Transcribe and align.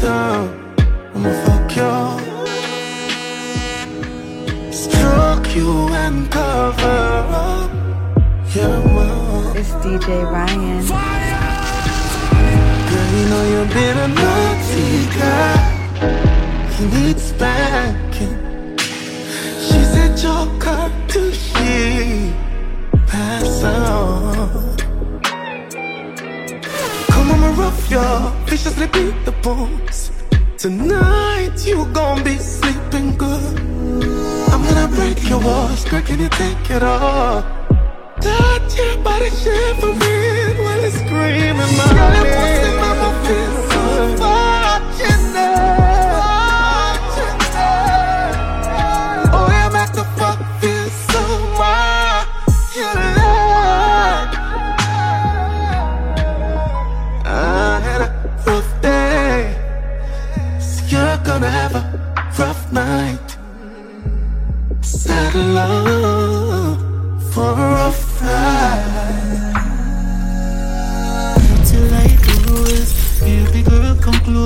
down. 0.00 0.48
I'ma 1.14 1.32
fuck 1.44 1.76
you. 1.76 1.94
Stroke 4.72 5.48
you 5.54 5.70
and 6.02 6.30
cover 6.30 7.02
up 7.46 7.70
your 8.54 8.78
mouth. 8.96 9.56
It's 9.56 9.72
DJ 9.82 10.06
Ryan. 10.30 10.86
Girl, 12.88 13.08
you 13.16 13.24
know 13.30 13.42
you've 13.52 13.72
been 13.78 13.98
a 13.98 14.08
naughty 14.20 14.90
girl. 15.18 15.60
You 16.78 16.86
need 16.96 17.18
spanking. 17.18 18.36
She 19.66 19.80
said 19.92 20.16
joker 20.16 20.90
she 21.32 22.32
pass 23.06 23.64
out. 23.64 24.89
Come 27.60 27.68
on, 27.68 27.72
my 27.72 27.76
rough 27.76 27.90
y'all. 27.90 28.30
Viciously 28.46 28.86
beat 28.86 29.24
the 29.26 29.32
bones. 29.42 30.10
Tonight 30.56 31.66
you 31.66 31.84
gon' 31.92 32.24
be 32.24 32.36
sleeping 32.36 33.16
good. 33.18 33.60
I'm 34.52 34.62
gonna 34.64 34.88
break 34.88 35.28
your 35.28 35.40
walls, 35.40 35.84
girl. 35.84 36.00
Can 36.02 36.20
you 36.20 36.28
take 36.30 36.70
it 36.70 36.82
all? 36.82 37.42
Touch 38.20 38.76
your 38.78 38.96
body 39.02 39.30
shivering 39.30 40.64
while 40.64 40.84
it's 40.84 40.96
screaming 40.96 41.76
my 41.76 42.22
name. 42.22 43.59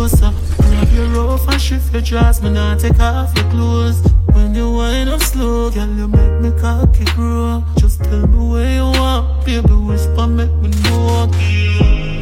Closer. 0.08 0.32
Grab 0.58 0.92
your 0.92 1.08
rope 1.08 1.48
and 1.48 1.60
shift 1.60 1.92
your 1.92 2.02
dress. 2.02 2.42
Me 2.42 2.50
not 2.50 2.80
take 2.80 2.98
off 3.00 3.34
your 3.36 3.50
clothes. 3.50 4.02
When 4.32 4.54
you 4.54 4.70
wind 4.72 5.08
up 5.08 5.22
slow, 5.22 5.70
girl, 5.70 5.88
you 5.96 6.08
make 6.08 6.40
me 6.40 6.50
cocky 6.60 7.04
grow. 7.16 7.62
Just 7.78 8.02
tell 8.04 8.26
me 8.26 8.52
where 8.52 8.74
you 8.74 8.84
want, 8.84 9.46
baby. 9.46 9.72
Whisper, 9.72 10.26
make 10.26 10.52
me 10.62 10.68
know. 10.84 11.28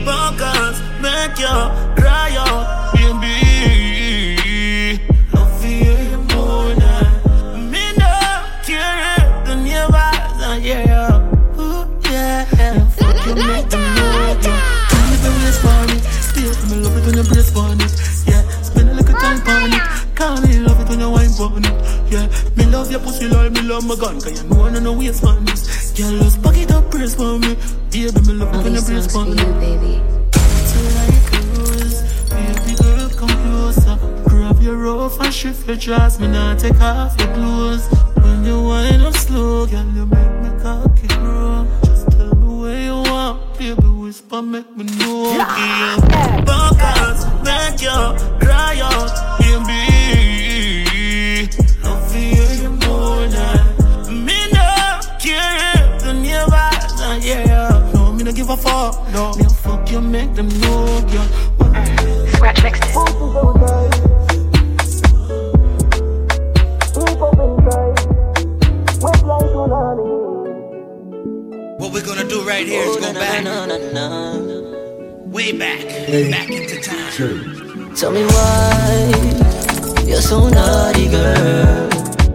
Buckles, 0.05 0.79
make 1.01 1.39
you 1.39 1.57
cry 1.97 2.35
out, 2.39 2.95
baby. 2.95 3.42
Yeah, 22.13 22.29
me 22.59 22.67
love 22.67 22.91
your 22.91 23.01
pussy 23.01 23.27
like 23.27 23.53
me 23.53 23.63
love 23.63 23.87
my 23.87 23.97
gun, 23.97 24.21
cause 24.21 24.43
you 24.43 24.49
know 24.51 24.67
I 24.67 24.71
know 24.71 24.81
no 24.81 24.93
waste 24.93 25.23
for 25.23 25.33
this. 25.49 25.93
Girl, 25.93 26.19
just 26.19 26.43
back 26.43 26.59
it 26.59 26.71
up, 26.71 26.91
brace 26.91 27.15
for 27.15 27.39
me. 27.39 27.57
Baby, 27.91 28.21
me 28.27 28.33
love 28.35 28.53
when 28.53 28.75
you 28.75 28.81
these 28.81 28.85
brace 28.91 29.11
songs 29.11 29.13
for 29.13 29.25
for 29.25 29.31
me. 29.31 29.41
you, 29.41 29.53
baby. 29.65 30.03
Till 30.69 30.99
I 31.01 31.09
close, 31.31 32.29
baby 32.29 32.75
girl, 32.83 33.09
come 33.17 33.35
closer. 33.43 33.97
Grab 34.29 34.61
your 34.61 34.77
rope 34.77 35.19
and 35.23 35.33
shift 35.33 35.67
your 35.67 35.77
dress. 35.77 36.21
Me 36.21 36.29
not 36.29 36.59
take 36.59 36.79
off 36.83 37.19
your 37.19 37.33
clothes. 37.33 37.89
When 38.17 38.45
you 38.45 38.63
wind 38.63 39.03
up 39.05 39.15
slow, 39.15 39.67
girl, 39.67 39.87
you 39.97 40.05
make 40.05 40.35
me 40.43 40.51
cocky 40.63 41.09
grow. 41.17 41.67
Just 41.87 42.11
tell 42.11 42.35
me 42.35 42.61
where 42.61 42.83
you 42.85 42.97
want, 43.11 43.59
baby. 43.59 43.89
Whisper, 43.89 44.43
make 44.43 44.71
me 44.77 44.85
know. 44.85 45.33
Yeah. 45.33 46.45
Buckles, 46.45 47.25
make 47.43 47.81
you 47.81 48.39
cry 48.39 48.81
out, 48.85 49.41
baby. 49.41 50.52
A 58.53 58.57
fuck. 58.57 59.13
No, 59.13 59.33
me 59.35 59.45
a 59.45 59.49
fuck 59.49 59.91
you, 59.91 60.01
make 60.01 60.35
them 60.35 60.49
know, 60.61 60.85
yeah. 61.09 61.27
Scratch 62.33 62.63
mixed 62.63 62.85
it. 62.85 62.93
What 71.79 71.93
we're 71.93 72.05
gonna 72.05 72.29
do 72.29 72.43
right 72.47 72.67
here 72.67 72.83
is 72.83 72.97
go 72.97 73.13
back, 73.15 73.45
way 75.33 75.53
back, 75.53 75.81
back 76.31 76.51
into 76.51 76.81
time. 76.81 77.95
Tell 77.95 78.13
me 78.13 78.25
why 78.25 79.13
you're 80.05 80.21
so 80.21 80.49
naughty, 80.49 81.09
girl. 81.09 81.89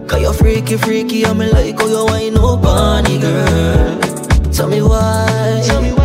Cause 0.06 0.20
you're 0.20 0.32
freaky, 0.32 0.76
freaky, 0.78 1.24
I'm 1.24 1.38
like, 1.38 1.76
oh, 1.78 1.88
you 1.88 2.04
wine 2.06 2.36
up 2.36 2.64
on 2.64 3.06
it, 3.06 3.20
girl. 3.20 3.98
Tell 4.52 4.68
me 4.68 4.82
why, 4.82 5.97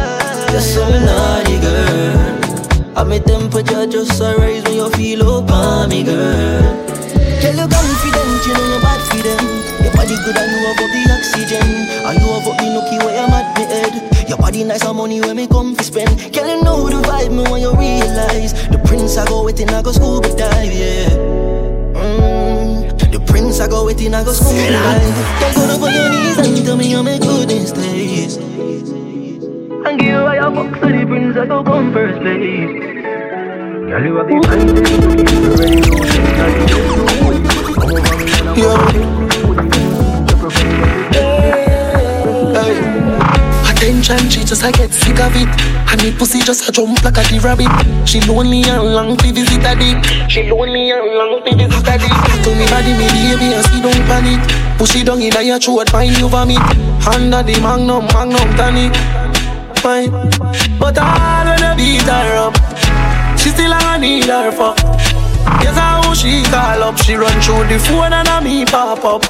you're 0.54 0.62
so 0.62 0.86
naughty, 0.88 1.60
girl. 1.60 2.96
I'm 2.96 3.12
a 3.12 3.20
temperature 3.20 3.88
just 3.88 4.22
a 4.22 4.36
rise 4.38 4.64
when 4.66 4.76
you 4.76 4.90
feel 4.92 5.28
up 5.28 5.50
on 5.50 5.90
me, 5.90 6.04
girl. 6.04 6.86
Tell 7.42 7.56
you 7.58 7.68
confident, 7.68 8.46
you 8.46 8.54
know 8.54 8.68
you're 8.70 8.82
bad 8.86 9.02
for 9.10 9.18
them. 9.18 9.46
Your 9.82 9.94
body 9.98 10.16
good 10.22 10.38
and 10.38 10.52
you 10.54 10.62
have 10.70 10.78
up 10.78 10.92
the 10.94 11.02
oxygen. 11.10 11.68
And 12.06 12.22
you 12.22 12.28
have 12.30 12.48
up 12.48 12.58
the 12.62 12.66
nookie 12.70 13.04
where 13.04 13.18
I'm 13.26 13.34
at 13.34 13.58
me 13.58 13.64
head. 13.66 14.30
Your 14.30 14.38
body 14.38 14.64
nice 14.64 14.86
and 14.86 14.96
money 14.96 15.22
where 15.22 15.34
me 15.34 15.48
come 15.48 15.76
to 15.76 15.84
spend. 15.84 16.32
Girl, 16.32 16.46
you 16.46 16.64
know 16.64 16.88
the 16.88 17.02
vibe 17.02 17.34
me 17.34 17.50
when 17.50 17.60
you 17.60 17.74
realize. 17.74 18.54
The 18.70 18.78
prince 18.86 19.18
I 19.18 19.26
go 19.26 19.44
with 19.44 19.60
it, 19.60 19.72
I 19.74 19.82
go 19.82 19.92
scuba 19.92 20.30
dive, 20.38 20.72
yeah. 20.72 21.10
Mm, 21.98 23.12
the 23.12 23.20
prince 23.26 23.60
I 23.60 23.68
go 23.68 23.86
with 23.86 24.00
it, 24.00 24.14
I 24.14 24.24
go 24.24 24.32
scuba 24.34 24.70
dive. 24.70 25.56
Girl, 25.56 25.66
go 25.66 25.68
down 25.68 25.82
on 25.82 25.94
your 25.94 26.10
knees 26.12 26.38
and 26.38 26.64
tell 26.64 26.78
me 26.78 26.92
you're 26.92 27.02
my 27.02 27.18
goodness 27.18 27.72
days. 27.72 28.38
And 29.86 30.00
give 30.00 30.08
you 30.08 30.16
all 30.16 30.34
your 30.34 30.50
bucks 30.52 30.80
to 30.80 30.88
the 30.88 31.06
prince 31.06 31.38
I 31.38 31.46
go 31.46 31.64
come 31.64 31.92
first 31.94 32.20
place. 32.22 32.72
Girl, 33.90 34.04
you 34.04 34.16
have 34.16 34.28
the 34.28 34.40
finest, 34.48 34.78
you 34.80 35.48
already 35.52 35.76
know 35.84 36.04
shit 36.08 36.24
like 36.40 36.58
you 36.70 36.80
Come 40.30 40.46
over 40.46 40.64
me. 40.64 40.74
Attention, 43.70 44.30
she 44.30 44.44
just 44.44 44.64
I 44.64 44.72
get 44.72 44.94
sick 44.94 45.20
of 45.20 45.36
it. 45.36 45.50
And 45.92 46.00
the 46.00 46.16
pussy 46.18 46.40
just 46.40 46.68
a 46.70 46.72
jump 46.72 47.04
like 47.04 47.18
a 47.18 47.24
the 47.28 47.40
rabbit. 47.44 47.70
She 48.08 48.22
lonely 48.22 48.64
and 48.64 48.96
long 48.96 49.18
to 49.18 49.32
visit 49.34 49.68
a 49.68 49.76
dick. 49.76 50.00
She 50.32 50.50
lonely 50.50 50.92
and 50.92 51.06
long 51.14 51.44
to 51.44 51.52
visit 51.56 51.88
a 51.88 51.98
dick. 52.00 52.14
To 52.44 52.50
me 52.56 52.66
body, 52.72 52.94
me 52.96 53.08
baby, 53.12 53.54
and 53.54 53.66
see 53.68 53.82
don't 53.82 54.06
panic. 54.08 54.40
Push 54.80 54.96
it 54.96 55.06
down 55.06 55.22
in 55.22 55.46
your 55.46 55.60
throat, 55.60 55.90
find 55.90 56.18
you 56.18 56.30
vomit. 56.30 56.58
Under 57.06 57.44
the 57.44 57.60
magnum, 57.62 58.06
magnum 58.16 58.56
tonic. 58.56 58.96
Fine, 59.84 60.12
but 60.80 60.98
I 60.98 61.44
wanna 61.44 61.76
beat 61.76 62.04
her 62.04 62.38
up. 62.38 62.56
She 63.38 63.50
still 63.50 63.74
a 63.74 64.00
need 64.00 64.24
her 64.28 64.50
fuck. 64.50 64.78
Guess 65.60 65.76
how 65.76 66.14
she 66.14 66.42
call 66.44 66.84
up. 66.84 66.98
She 67.00 67.16
run 67.16 67.38
through 67.42 67.68
the 67.68 67.78
phone 67.80 68.14
and 68.14 68.30
a 68.30 68.40
me 68.42 68.64
pop 68.64 69.04
up. 69.04 69.24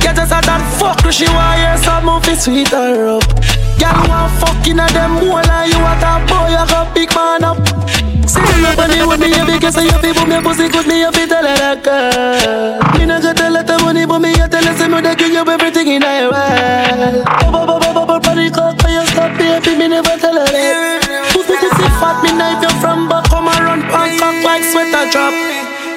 Get 0.00 0.18
us 0.18 0.32
at 0.32 0.42
that 0.46 0.64
fuck, 0.80 1.12
she 1.12 1.26
want 1.26 1.60
hear 1.60 1.76
some 1.84 2.08
of 2.08 2.26
it 2.26 2.38
sweet 2.38 2.68
her 2.68 3.08
up. 3.08 3.28
Girl 3.76 4.08
want 4.08 4.32
fucking 4.40 4.80
at 4.80 4.90
them 4.92 5.20
whole 5.20 5.36
and 5.36 5.68
you 5.70 5.84
a 5.84 6.16
boy, 6.24 6.48
you 6.56 6.64
got 6.72 6.94
big 6.94 7.14
man 7.14 7.44
up. 7.44 8.15
See 8.26 8.42
me 8.42 8.74
body 8.74 9.06
with 9.06 9.20
me, 9.22 9.30
baby, 9.30 9.58
cause 9.62 9.78
you 9.78 9.94
feel 10.02 10.26
me 10.26 10.42
pussy 10.42 10.68
good, 10.68 10.86
me 10.86 11.00
you 11.00 11.12
feel 11.12 11.28
tell 11.28 11.46
her 11.46 11.54
that. 11.54 12.98
Me 12.98 13.06
not 13.06 13.22
got 13.22 13.38
a 13.38 13.50
lot 13.50 13.70
of 13.70 13.80
money, 13.82 14.04
but 14.04 14.18
me 14.18 14.30
you 14.34 14.48
tell 14.50 14.66
her 14.66 14.74
say 14.74 14.90
they 14.90 15.14
give 15.14 15.30
you 15.30 15.46
everything 15.46 15.88
in 15.88 16.02
a 16.02 16.26
world. 16.26 17.22
Bubble, 17.22 17.66
bubble, 17.66 17.94
bubble, 17.94 18.20
body 18.20 18.50
cock, 18.50 18.82
you 18.82 19.06
stop, 19.14 19.30
baby, 19.38 19.78
me 19.78 19.86
never 19.88 20.18
tell 20.18 20.34
her 20.34 20.42
that. 20.42 21.30
Pussy, 21.30 21.54
pussy 21.54 21.86
fat, 22.02 22.18
me 22.26 22.34
knife 22.34 22.62
you 22.66 22.72
from 22.82 23.08
back, 23.08 23.30
come 23.30 23.46
run, 23.46 23.86
pants 23.86 24.18
cock 24.18 24.34
like 24.42 24.64
sweater 24.74 25.06
drop. 25.14 25.34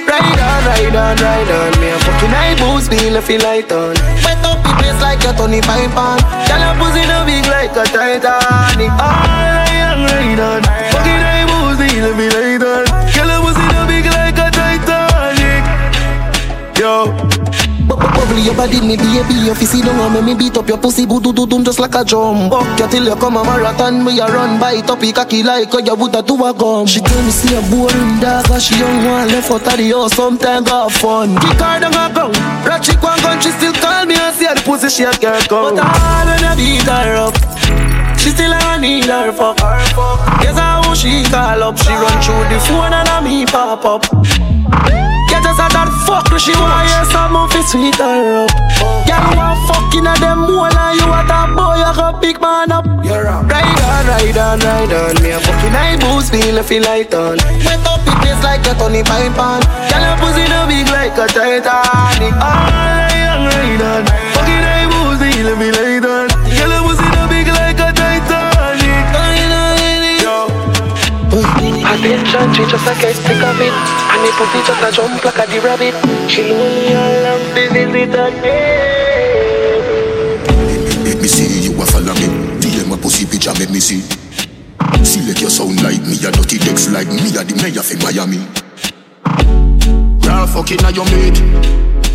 Ride 0.05 0.41
on, 0.41 0.65
ride 0.65 0.95
on, 0.95 1.15
ride 1.21 1.51
on 1.53 1.81
Me 1.81 1.89
a 1.89 1.97
fucking 1.99 2.33
high 2.33 2.55
boost, 2.57 2.89
me 2.89 3.11
left 3.11 3.29
it 3.29 3.43
light 3.43 3.71
on 3.71 3.93
Wet 4.25 4.41
up 4.41 4.57
the 4.65 4.73
place 4.81 4.99
like 5.05 5.21
a 5.21 5.37
Tony 5.37 5.61
Pipe 5.61 5.93
on 5.93 6.17
Tell 6.49 6.65
a 6.65 6.73
pussy 6.81 7.05
no 7.05 7.21
big 7.29 7.45
like 7.45 7.77
a 7.77 7.85
Titanic 7.85 8.89
Ah, 8.97 9.69
ride 10.09 10.39
on, 10.39 10.88
boost, 12.01 12.17
me 12.17 12.25
left 12.29 12.37
it 12.37 12.61
light 12.61 12.63
on 12.63 12.85
Tell 13.11 13.29
a 13.29 13.37
pussy 13.43 13.65
big 13.87 14.05
like 14.05 14.37
a 14.37 14.47
Titanic 14.51 15.63
Yo 16.79 17.11
Bu- 17.87 17.95
bu- 17.95 18.09
Bubbly 18.19 18.49
up 18.49 18.57
body, 18.57 18.81
me 18.81 18.95
baby. 18.97 19.49
If 19.49 19.61
you 19.61 19.65
see 19.67 19.81
don't 19.81 19.97
want 19.97 20.13
me, 20.13 20.21
me 20.21 20.37
beat 20.37 20.55
up 20.57 20.67
your 20.67 20.77
pussy, 20.77 21.05
boo 21.07 21.19
doo 21.19 21.33
doo 21.33 21.47
doo, 21.47 21.63
just 21.63 21.79
like 21.79 21.95
a 21.95 22.03
drum. 22.05 22.47
Buck 22.49 22.77
you 22.79 22.87
till 22.87 23.03
you 23.05 23.15
come 23.15 23.37
a 23.37 23.43
marathon, 23.43 24.03
me 24.05 24.19
a 24.19 24.27
run 24.27 24.59
by 24.59 24.79
topic 24.81 25.15
cocky 25.15 25.41
like 25.41 25.71
how 25.71 25.79
you 25.79 25.95
would 25.95 26.13
a 26.13 26.21
do 26.21 26.35
a 26.45 26.53
gum. 26.53 26.85
She 26.85 26.99
tell 27.01 27.23
me 27.23 27.31
see 27.31 27.55
a 27.55 27.61
boring 27.71 28.19
dog, 28.19 28.45
cause 28.45 28.65
she 28.65 28.77
young 28.77 29.05
one 29.05 29.29
left 29.29 29.49
out 29.49 29.65
of 29.65 29.77
the 29.77 29.89
house, 29.89 30.13
sometime 30.15 30.63
got 30.63 30.91
fun. 30.91 31.35
Kick 31.39 31.57
her 31.59 31.79
down 31.79 31.93
a 31.97 32.13
ground, 32.13 32.37
ratchet 32.63 33.01
one 33.01 33.19
gun, 33.21 33.41
she 33.41 33.49
still 33.49 33.73
call 33.73 34.05
me 34.05 34.13
and 34.13 34.35
say 34.35 34.53
the 34.53 34.61
pussy 34.61 34.89
she 34.89 35.03
a 35.05 35.11
girl 35.13 35.41
come. 35.49 35.75
But 35.77 35.85
I 35.89 36.55
beat 36.55 36.83
her 36.83 37.15
up. 37.15 37.98
She 38.19 38.35
still 38.35 38.51
a 38.51 38.77
need 38.77 39.07
her 39.07 39.31
fuck. 39.31 39.63
Her 39.63 39.79
fuck 39.95 40.19
Guess 40.43 40.59
how 40.59 40.93
she 40.93 41.23
call 41.31 41.63
up? 41.63 41.79
She 41.79 41.95
run 41.95 42.19
through 42.19 42.51
the 42.51 42.59
phone 42.67 42.91
and 42.91 43.07
a 43.07 43.23
me 43.23 43.45
pop 43.47 43.85
up. 43.87 44.03
Get 45.31 45.47
us 45.47 45.55
out 45.55 45.71
that 45.71 45.87
fuck 46.03 46.27
She 46.35 46.51
want 46.51 46.83
hear 46.83 47.07
some 47.15 47.31
of 47.39 47.47
it 47.55 47.63
sweet 47.63 47.95
her 47.95 48.43
up. 48.43 48.51
Girl 49.07 49.23
you 49.23 49.39
want 49.39 49.59
fucking 49.71 50.03
at 50.03 50.19
them 50.19 50.51
more 50.51 50.67
than 50.67 50.99
you 50.99 51.07
a 51.07 51.23
top 51.31 51.55
boy 51.55 51.79
You 51.79 51.95
got 51.95 52.19
big 52.19 52.43
man 52.43 52.75
up. 52.75 52.83
You're 53.07 53.23
up. 53.23 53.47
Ride 53.47 53.63
on, 53.87 54.03
ride 54.11 54.35
on, 54.35 54.59
ride 54.67 54.93
on. 54.99 55.15
Me 55.23 55.31
a 55.31 55.39
fucking 55.39 55.71
high 55.71 55.95
boost 55.95 56.35
feel 56.35 56.59
a 56.59 56.63
feel 56.63 56.83
light 56.83 57.15
on. 57.15 57.39
Wet 57.63 57.79
up 57.87 58.03
it 58.03 58.19
taste 58.19 58.43
like 58.43 58.67
a 58.67 58.75
Tony 58.75 58.99
pipe 58.99 59.39
on 59.39 59.63
Girl 59.63 60.03
your 60.03 60.19
pussy 60.19 60.43
no 60.51 60.67
big 60.67 60.91
like 60.91 61.15
a 61.15 61.23
Titanic. 61.23 62.35
All 62.35 62.67
on, 63.31 63.47
ride 63.47 63.79
on. 63.79 64.03
Fucking 64.35 64.65
high 64.67 64.91
boost 64.91 65.23
feel 65.23 65.47
a 65.47 65.55
feel 65.55 65.71
light 65.79 66.03
on 66.03 66.18
Attention, 71.89 72.53
she 72.53 72.63
just 72.69 72.85
a 72.85 72.93
get 73.01 73.15
sick 73.15 73.41
of 73.41 73.59
it 73.59 73.73
And 73.73 74.21
the 74.21 74.29
pussy 74.37 74.61
just 74.61 74.83
a 74.83 74.89
jump 74.93 75.23
like 75.25 75.41
a 75.41 75.45
the 75.49 75.59
rabbit 75.59 75.95
She 76.29 76.43
long 76.45 77.41
business 77.53 77.95
it 77.95 78.13
again 78.13 79.09
Make 81.03 81.21
me 81.21 81.27
see 81.27 81.65
you 81.65 81.81
a 81.81 81.85
follow 81.85 82.13
me. 82.13 82.27
DM 82.61 82.93
a 82.93 82.97
pussy 82.97 83.25
picture 83.25 83.53
make 83.57 83.71
me 83.71 83.79
see. 83.79 84.01
Select 85.03 85.41
your 85.41 85.49
sound 85.49 85.81
like 85.81 86.01
me, 86.05 86.15
a 86.23 86.31
dirty 86.31 86.59
text 86.59 86.91
like 86.91 87.07
me, 87.07 87.35
a 87.35 87.43
the 87.43 87.55
mayor 87.57 87.81
from 87.81 87.99
Miami. 88.05 88.37
Girl, 90.21 90.45
fucking 90.45 90.85
a 90.85 90.91
your 90.91 91.05
mate. 91.05 91.41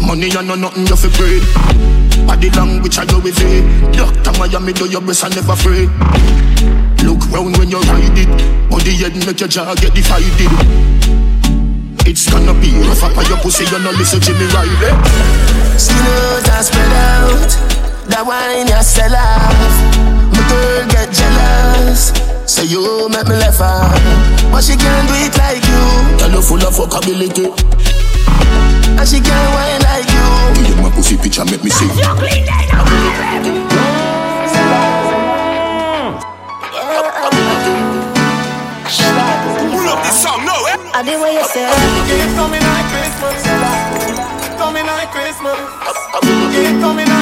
Money 0.01 0.31
and 0.31 0.47
no 0.47 0.55
nothing 0.55 0.87
you 0.87 0.97
fi 0.97 1.09
bread. 1.17 2.04
Body 2.27 2.51
language 2.51 2.99
I 2.99 3.07
go 3.07 3.21
with 3.21 3.39
it. 3.41 3.97
Doctor 3.97 4.33
Miami 4.39 4.73
do 4.73 4.89
your 4.89 5.01
best 5.01 5.25
and 5.25 5.35
never 5.35 5.53
afraid. 5.53 5.89
Look 7.05 7.21
round 7.31 7.57
when 7.59 7.71
you 7.71 7.81
ride 7.81 8.19
it. 8.19 8.31
Body 8.71 8.97
head 8.97 9.15
make 9.27 9.41
your 9.41 9.49
jaw 9.49 9.75
get 9.75 9.95
divided. 9.95 10.51
It's 12.07 12.29
gonna 12.31 12.53
be 12.61 12.71
rough 12.85 13.03
up 13.03 13.17
on 13.17 13.25
your 13.27 13.39
pussy, 13.39 13.65
you 13.65 13.79
no 13.79 13.91
listen 13.93 14.21
to 14.21 14.33
me. 14.33 14.47
See 15.81 15.93
know 15.93 16.39
that 16.47 16.63
spread 16.63 16.93
out 16.95 17.51
That 18.07 18.23
wine 18.23 18.69
you 18.69 18.83
sell 18.85 19.11
off 19.11 19.75
My 20.31 20.41
girl 20.47 20.87
get 20.87 21.11
jealous 21.11 22.13
Say 22.47 22.67
you 22.71 23.09
make 23.09 23.27
me 23.27 23.35
left 23.35 23.61
out 23.61 23.91
But 24.53 24.63
she 24.63 24.77
can't 24.77 25.09
do 25.09 25.15
it 25.19 25.35
like 25.35 25.65
you 25.67 25.83
Girl, 26.21 26.31
you 26.31 26.43
full 26.43 26.63
of 26.63 26.77
fuckability. 26.77 27.84
And 28.99 29.07
she 29.09 29.21
can't 29.21 29.49
wine 29.55 29.81
like 29.83 30.07
you 30.09 30.65
Give 30.67 30.81
my 30.83 30.91
pussy 30.91 31.17
picture, 31.17 31.45
make 31.45 31.63
me 31.63 31.71
see. 31.71 31.89
Pull 39.75 39.89
up 39.89 40.03
this 40.03 40.23
song 40.23 40.45
now, 40.45 40.61
eh? 40.71 40.77
I 40.95 41.03
did 41.03 41.19
what 41.19 41.33
you 41.33 41.45
said. 41.45 41.69
It's 41.69 42.35
coming 42.35 42.63
like 42.63 42.87
Christmas. 42.93 43.43
Coming 44.57 44.87
like 44.87 45.11
Christmas. 45.11 45.59
It's 45.91 46.81
coming 46.81 47.09
like 47.09 47.11
Christmas. 47.11 47.14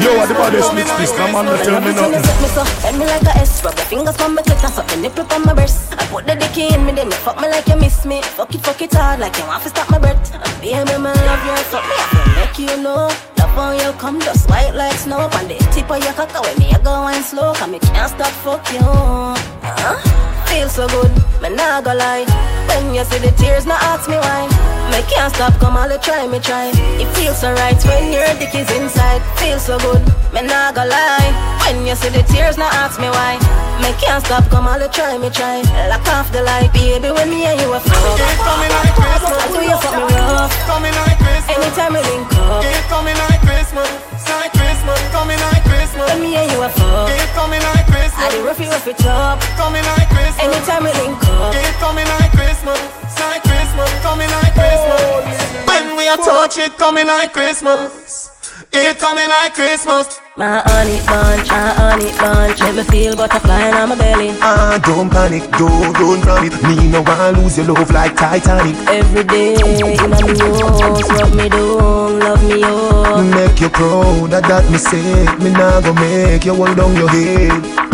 Yo, 0.00 0.16
what 0.16 0.28
the 0.28 0.34
baddest 0.34 0.72
mix 0.74 0.90
this? 0.96 1.12
No 1.12 1.28
man, 1.28 1.44
tell 1.64 1.80
me 1.80 1.92
nothing. 1.92 2.24
set 2.24 2.40
me 2.40 2.48
so, 2.48 2.64
bend 2.80 2.98
me 2.98 3.04
like 3.04 3.22
a 3.22 3.36
S. 3.36 3.62
Rub 3.62 3.76
your 3.76 3.84
fingers 3.84 4.18
on 4.20 4.34
my 4.34 4.42
clit 4.42 4.64
and 4.64 4.72
suck 4.72 4.86
the 4.88 4.96
nipple 4.96 5.26
on 5.30 5.44
my 5.44 5.52
breast. 5.52 5.92
I 5.92 6.06
put 6.06 6.26
the 6.26 6.34
dick 6.34 6.56
in 6.56 6.86
me, 6.86 6.92
then 6.92 7.10
you 7.10 7.20
fuck 7.20 7.36
me 7.36 7.48
like 7.48 7.68
you 7.68 7.76
miss 7.76 8.06
me. 8.06 8.22
Fuck 8.22 8.54
it, 8.54 8.62
fuck 8.62 8.80
it 8.80 8.94
hard 8.94 9.20
like 9.20 9.36
you 9.36 9.44
want 9.44 9.62
to 9.64 9.68
stop 9.68 9.90
my 9.90 9.98
breath. 9.98 10.32
And 10.32 10.60
baby, 10.62 10.96
me 10.96 11.12
love 11.12 11.44
you, 11.44 11.56
fuck 11.68 11.84
me, 11.84 11.94
I 12.00 12.06
can 12.10 12.28
make 12.40 12.58
you 12.58 12.82
know. 12.82 13.12
Love 13.38 13.58
on 13.58 13.78
you 13.78 13.92
come 14.00 14.20
just 14.20 14.48
white 14.48 14.74
like 14.74 14.96
snow. 14.96 15.28
On 15.28 15.48
the 15.48 15.56
tip 15.72 15.90
of 15.90 16.02
your 16.02 16.14
cock, 16.14 16.32
when 16.42 16.58
me, 16.58 16.72
I 16.72 16.80
go 16.82 17.06
and 17.06 17.24
slow. 17.24 17.52
Cause 17.52 17.68
me 17.68 17.78
can't 17.78 18.08
stop 18.08 18.32
fuck 18.40 18.64
you. 18.72 18.80
Uh, 18.80 20.29
Feel 20.50 20.68
so 20.68 20.86
good, 20.88 21.10
me 21.40 21.48
nah 21.54 21.80
go 21.80 21.94
lie 21.94 22.26
When 22.66 22.92
you 22.92 23.04
see 23.04 23.18
the 23.22 23.30
tears, 23.38 23.66
now 23.66 23.78
ask 23.80 24.10
me 24.10 24.18
why 24.18 24.50
Me 24.90 24.98
can't 25.06 25.32
stop, 25.32 25.54
come 25.62 25.76
all 25.76 25.88
the 25.88 25.98
try, 25.98 26.26
me 26.26 26.40
try 26.40 26.74
It 26.98 27.06
feels 27.14 27.38
so 27.40 27.54
right 27.54 27.78
when 27.86 28.12
your 28.12 28.26
dick 28.34 28.54
is 28.54 28.68
inside 28.74 29.22
Feel 29.38 29.58
so 29.58 29.78
good, 29.78 30.02
me 30.34 30.42
nah 30.42 30.72
go 30.72 30.82
lie 30.82 31.30
When 31.64 31.86
you 31.86 31.94
see 31.94 32.10
the 32.10 32.22
tears, 32.26 32.58
now 32.58 32.68
ask 32.82 32.98
me 32.98 33.06
why 33.08 33.38
Me 33.78 33.94
can't 34.02 34.24
stop, 34.26 34.44
come 34.50 34.66
all 34.66 34.78
the 34.78 34.88
try, 34.88 35.16
me 35.18 35.30
try 35.30 35.62
Lock 35.88 36.06
off 36.10 36.32
the 36.34 36.42
light, 36.42 36.72
baby, 36.74 37.10
when 37.14 37.30
me 37.30 37.46
and 37.46 37.60
you 37.62 37.70
are 37.70 37.80
fuck 37.80 38.18
It's 38.18 38.42
coming 38.42 38.72
like 38.74 38.94
Christmas. 38.98 39.38
I 39.38 39.46
do 39.54 39.60
you 39.62 39.78
fuck 39.78 39.96
me 40.02 40.18
rough 40.18 40.54
Coming 40.66 40.96
like 41.06 41.18
Christmas. 41.22 41.56
Anytime 41.62 41.92
we 41.94 42.02
link 42.10 42.26
up 42.50 42.66
It's 42.66 42.86
coming 42.90 43.18
like 43.30 43.40
Christmas. 43.46 43.90
Like 44.26 44.52
Christmas. 44.52 44.98
Coming 45.14 45.38
like. 45.38 45.59
When 46.08 46.22
me 46.22 46.36
and 46.36 46.50
you 46.52 46.60
are 46.62 46.70
fuck 46.70 47.10
It's 47.10 47.32
coming 47.34 47.60
like 47.60 47.88
I 48.20 48.28
do 48.30 48.44
roughy, 48.44 48.68
roughy 48.68 48.96
top 48.96 49.40
Coming 49.56 49.84
like 49.96 50.08
Christmas. 50.08 50.44
Anytime 50.44 50.84
we 50.84 50.92
link 51.00 51.24
up 51.24 51.54
It's 51.54 51.76
coming 51.80 52.06
like 52.20 52.32
Christmas. 52.32 52.80
Like 53.20 53.42
Christmas. 53.42 53.90
Coming 54.02 54.30
like 54.30 54.52
Christmas. 54.54 55.00
Oh, 55.00 55.66
when 55.68 55.96
we 55.96 56.08
are 56.08 56.16
touch 56.16 56.58
it, 56.58 56.76
coming 56.76 57.06
like 57.06 57.32
Christmas. 57.32 58.30
It 58.72 58.98
coming 58.98 59.28
like 59.28 59.54
Christmas. 59.54 60.20
My 60.36 60.62
honey 60.64 60.98
bunch, 61.06 61.48
my 61.48 61.74
honey 61.74 62.10
bunch 62.16 62.60
Make 62.60 62.76
me 62.76 62.82
feel 62.84 63.16
butterfly 63.16 63.70
on 63.72 63.88
my 63.90 63.94
belly 63.96 64.30
Ah, 64.40 64.78
don't 64.82 65.10
panic, 65.10 65.42
don't, 65.58 65.92
don't 65.92 66.22
panic. 66.22 66.52
Me 66.62 66.88
no 66.88 67.02
want 67.02 67.36
lose 67.38 67.58
your 67.58 67.66
love 67.66 67.90
like 67.90 68.16
Titanic. 68.16 68.76
Every 68.88 69.24
day 69.24 69.54
in 69.54 70.10
my 70.10 70.16
house, 70.16 71.02
rub 71.10 71.34
me 71.34 71.48
down, 71.48 72.20
love 72.20 72.42
me 72.44 72.62
up. 72.62 73.24
Make 73.34 73.60
you 73.60 73.68
proud 73.70 74.32
of 74.32 74.42
that 74.42 74.70
me 74.70 74.78
say. 74.78 75.26
Me 75.42 75.50
nah 75.50 75.80
go 75.80 75.92
make 75.94 76.44
you 76.44 76.54
hold 76.54 76.76
down 76.76 76.94
your 76.96 77.08
head. 77.08 77.89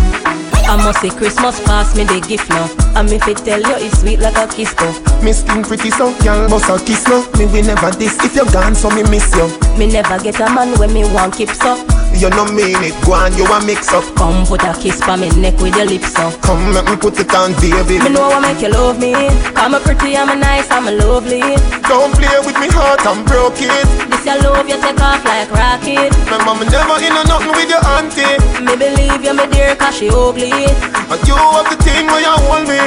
I 0.67 0.77
must 0.77 1.01
say 1.01 1.11
Christmas 1.11 1.63
pass 1.65 1.95
me 1.97 2.05
the 2.05 2.21
gift 2.27 2.51
now. 2.51 2.67
And 2.99 3.09
me 3.11 3.19
fit 3.19 3.39
tell 3.39 3.61
you 3.61 3.77
it's 3.79 4.01
sweet 4.01 4.19
like 4.19 4.37
a 4.37 4.47
kiss 4.51 4.75
though. 4.75 4.95
Me 5.23 5.33
skin 5.33 5.63
pretty 5.63 5.91
so, 5.91 6.11
y'all 6.25 6.49
bust 6.51 6.69
a 6.69 6.77
kiss 6.85 7.07
no. 7.07 7.23
Me 7.39 7.47
will 7.47 7.65
never 7.65 7.91
this 7.95 8.19
if 8.25 8.35
you're 8.35 8.51
gone, 8.51 8.75
so 8.75 8.91
me 8.91 9.03
miss 9.07 9.31
you. 9.37 9.47
Me 9.79 9.87
never 9.87 10.19
get 10.23 10.41
a 10.41 10.49
man 10.51 10.77
when 10.79 10.93
me 10.93 11.05
want 11.15 11.37
keep 11.37 11.51
so. 11.51 11.79
You 12.17 12.31
no 12.31 12.49
mean 12.49 12.81
it, 12.81 12.97
go 13.05 13.13
on, 13.13 13.37
you 13.37 13.45
a 13.45 13.61
mix 13.69 13.93
up. 13.93 14.03
Come 14.17 14.47
put 14.47 14.65
a 14.65 14.73
kiss 14.73 14.99
for 15.05 15.17
me 15.21 15.29
neck 15.37 15.61
with 15.61 15.77
your 15.77 15.85
lips 15.85 16.17
so. 16.17 16.33
Come 16.41 16.73
make 16.73 16.89
me 16.89 16.97
put 16.97 17.21
it 17.21 17.29
on, 17.37 17.53
baby. 17.61 18.01
Me 18.01 18.09
know 18.09 18.33
I 18.33 18.41
make 18.41 18.65
you 18.65 18.73
love 18.73 18.99
me. 18.99 19.13
I'm 19.55 19.77
a 19.77 19.81
pretty, 19.81 20.17
I'm 20.17 20.33
a 20.33 20.37
nice, 20.37 20.71
I'm 20.71 20.89
a 20.89 20.93
lovely. 20.93 21.45
Don't 21.85 22.11
play 22.17 22.41
with 22.41 22.57
me 22.57 22.73
heart, 22.73 23.05
I'm 23.05 23.23
broke 23.29 23.61
it. 23.61 23.87
This 24.09 24.25
your 24.25 24.41
love, 24.41 24.65
you 24.67 24.81
take 24.81 24.97
off 25.05 25.21
like 25.29 25.53
rocket. 25.53 26.11
My 26.33 26.41
mama 26.41 26.65
never 26.73 26.97
in 27.05 27.13
a 27.13 27.23
nothing 27.29 27.53
with 27.53 27.69
your 27.69 27.85
auntie. 27.85 28.41
Me 28.65 28.73
believe 28.81 29.21
you, 29.21 29.37
me 29.37 29.45
dear, 29.53 29.77
cause 29.77 30.01
she 30.01 30.09
ugly. 30.09 30.56
And 30.65 31.21
you 31.29 31.37
have 31.37 31.69
the 31.69 31.77
thing 31.85 32.07
where 32.09 32.21
you 32.25 32.33
hold 32.49 32.65
me. 32.65 32.81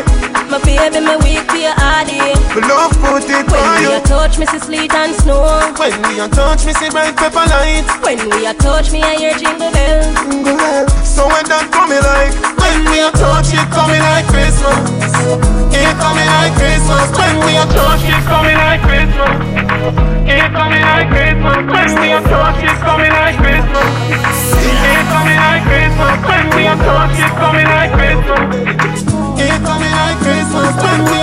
My 0.50 0.58
baby, 0.66 0.98
me 1.06 1.14
weak 1.22 1.46
for 1.46 1.62
your 1.62 1.78
hardy. 1.78 2.18
Me 2.58 2.62
love 2.66 2.90
put 2.98 3.22
it 3.30 3.46
When 3.46 3.62
on 3.62 3.78
we 3.78 3.86
you. 3.86 3.98
a 3.98 4.02
touch 4.02 4.40
me 4.42 4.46
see 4.50 4.58
sleet 4.58 4.94
and 4.98 5.14
snow 5.22 5.46
When 5.78 5.94
we 6.10 6.18
touch 6.34 6.66
me, 6.66 6.74
see 6.74 6.90
bright 6.90 7.14
pepper 7.16 7.46
light. 7.46 7.86
When 8.02 8.18
we 8.34 8.50
touch 8.58 8.90
me 8.92 9.04
I 9.06 9.14
hear 9.22 9.38
jingle 9.38 9.70
bells 9.70 10.10
Girl, 10.42 10.90
So 11.06 11.30
when 11.30 11.46
that 11.54 11.70
coming 11.70 12.02
like 12.02 12.34
When 12.58 12.82
we 12.90 12.98
are 13.06 13.14
touch 13.14 13.54
it, 13.54 13.62
coming 13.70 14.02
like 14.02 14.26
Christmas. 14.34 14.82
It 15.70 15.94
coming 16.02 16.26
like 16.26 16.54
Christmas. 16.58 17.06
When 17.14 17.36
we 17.46 17.54
are 17.62 17.70
touch 17.70 18.02
it, 18.10 18.22
coming 18.26 18.58
like 18.58 18.82
Christmas. 18.82 19.38
It 20.26 20.50
coming 20.50 20.82
like 20.82 21.08
Christmas. 21.14 21.62
When 21.70 21.90
we 22.02 22.10
touch 22.26 22.62
it, 22.66 22.78
coming 22.82 23.14
like 23.14 23.38
Christmas. 23.38 23.59
It, 26.72 27.32
coming 27.42 27.66
like 27.66 27.92
Christmas. 27.92 28.40
It 29.42 29.62
coming 29.64 29.92
like 29.92 30.18
Christmas. 30.20 30.76
When 30.84 31.00
we 31.06 31.20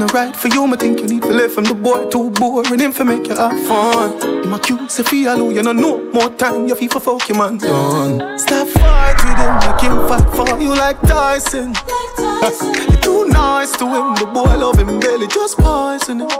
no 0.00 0.06
right 0.14 0.34
for 0.34 0.48
you, 0.48 0.66
me 0.66 0.76
think 0.78 1.00
you 1.00 1.06
need 1.06 1.22
to 1.22 1.28
live 1.28 1.52
from 1.52 1.64
the 1.64 1.74
boy 1.74 2.08
too 2.08 2.30
boring. 2.30 2.80
Him 2.80 2.92
for 2.92 3.04
make 3.04 3.26
you 3.26 3.36
have 3.36 3.58
fun. 3.66 4.18
Him 4.44 4.52
a 4.54 4.58
cute, 4.58 4.90
say 4.90 5.02
feel 5.02 5.52
you, 5.52 5.62
know 5.62 5.72
no 5.72 6.02
more 6.12 6.30
time. 6.30 6.66
You 6.66 6.74
feel 6.74 6.88
for 6.88 7.00
fuck 7.00 7.28
your 7.28 7.36
man 7.38 7.58
done. 7.58 8.38
Stop 8.38 8.68
fight 8.68 9.16
with 9.24 9.36
him, 9.36 9.54
make 9.60 9.80
him 9.82 10.08
fight 10.08 10.28
for 10.34 10.58
you 10.58 10.70
like 10.74 11.00
Tyson. 11.02 11.74
you 12.90 12.96
too 13.02 13.26
nice 13.28 13.72
to 13.76 13.84
him, 13.86 14.14
the 14.14 14.26
boy 14.32 14.56
love 14.56 14.78
him 14.78 14.98
belly, 15.00 15.26
just 15.28 15.58
poison 15.58 16.20
him. 16.22 16.28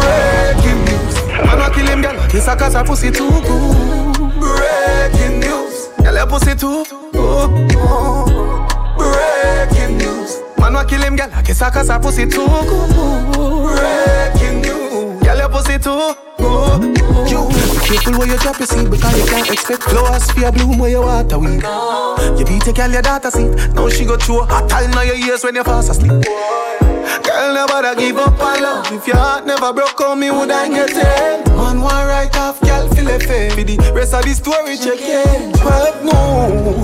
Breaking 0.00 0.80
news, 0.86 1.14
man 1.46 1.58
wa 1.58 1.70
kill 1.70 1.86
him, 1.86 2.02
girl. 2.02 2.28
Kiss 2.28 2.48
a 2.48 2.56
cause 2.56 2.74
her 2.74 2.84
pussy 2.84 3.10
too 3.12 3.30
good. 3.30 4.16
Breaking 4.40 5.38
news, 5.38 5.69
girl 6.10 6.18
your 6.18 6.26
pussy 6.26 6.54
too 6.54 6.84
good. 7.12 7.50
Breaking 8.96 9.98
news. 9.98 10.40
Man 10.58 10.74
wa 10.74 10.84
kill 10.84 11.02
him, 11.02 11.16
girl. 11.16 11.30
I 11.32 11.42
guess 11.42 11.62
I 11.62 11.70
cause 11.70 11.88
her 11.88 11.98
pussy 11.98 12.26
too 12.26 12.46
good. 12.46 12.90
Breaking 13.78 14.60
news. 14.62 15.22
Girl, 15.22 15.38
your 15.38 15.48
pussy 15.48 15.78
too. 15.78 16.14
You. 17.30 17.48
Be 17.48 17.96
careful 17.96 18.18
where 18.18 18.28
you 18.28 18.38
drop 18.38 18.58
your 18.58 18.66
seed 18.66 18.90
because 18.90 19.18
you 19.18 19.26
can't 19.26 19.50
expect 19.50 19.82
flowers 19.84 20.30
for 20.30 20.40
your 20.40 20.52
bloom 20.52 20.78
where 20.78 20.90
you 20.90 21.00
water 21.00 21.38
weed. 21.38 21.62
You 22.38 22.44
beat 22.44 22.66
a 22.66 22.72
girl 22.72 22.90
your 22.90 23.02
daughter 23.02 23.30
seat. 23.30 23.74
Now 23.74 23.88
she 23.88 24.04
go 24.04 24.16
through 24.16 24.44
a 24.44 24.66
time 24.68 24.90
now 24.90 25.02
your 25.02 25.16
ears 25.16 25.44
when 25.44 25.54
you 25.54 25.64
fast 25.64 25.90
asleep. 25.90 26.24
Girl, 27.22 27.54
never 27.54 27.94
give 27.94 28.16
up 28.16 28.40
on 28.40 28.62
love. 28.62 28.92
If 28.92 29.06
your 29.06 29.16
heart 29.16 29.46
never 29.46 29.72
broke 29.72 30.00
on 30.00 30.18
me, 30.18 30.30
would 30.30 30.50
I 30.50 30.68
get 30.68 30.90
it? 30.90 31.46
Man, 31.48 31.80
one 31.80 32.06
right 32.06 32.34
off, 32.36 32.60
feel 32.94 33.08
it 33.08 33.22
eh? 33.22 33.26
fair. 33.26 33.50
For 33.50 33.64
the 33.64 33.76
rest 33.94 34.14
of 34.14 34.22
the 34.24 34.34
story, 34.34 34.76
check 34.76 34.98
it. 35.00 35.54
12 35.56 36.04
no 36.04 36.12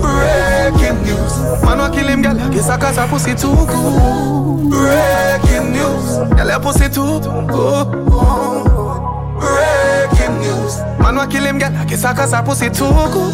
breaking 0.03 1.03
news. 1.05 1.35
Man, 1.65 1.79
want 1.79 1.95
kill 1.95 2.07
him, 2.09 2.23
girl. 2.23 2.35
Guess 2.51 2.69
I 2.69 2.79
cause 2.79 2.97
her 2.97 3.07
pussy 3.09 3.35
too 3.35 3.55
good. 3.55 4.71
Breaking 4.71 5.73
news. 5.73 6.19
Girl, 6.37 6.49
your 6.49 6.61
pussy 6.61 6.89
too. 6.89 7.21
Breaking 9.41 10.35
news. 10.41 10.79
Man, 11.01 11.17
want 11.17 11.31
kill 11.31 11.45
him, 11.45 11.59
girl. 11.59 11.71
Guess 11.87 12.05
I 12.05 12.15
cause 12.15 12.33
her 12.33 12.43
pussy 12.43 12.69
too 12.71 12.91
good. 13.13 13.33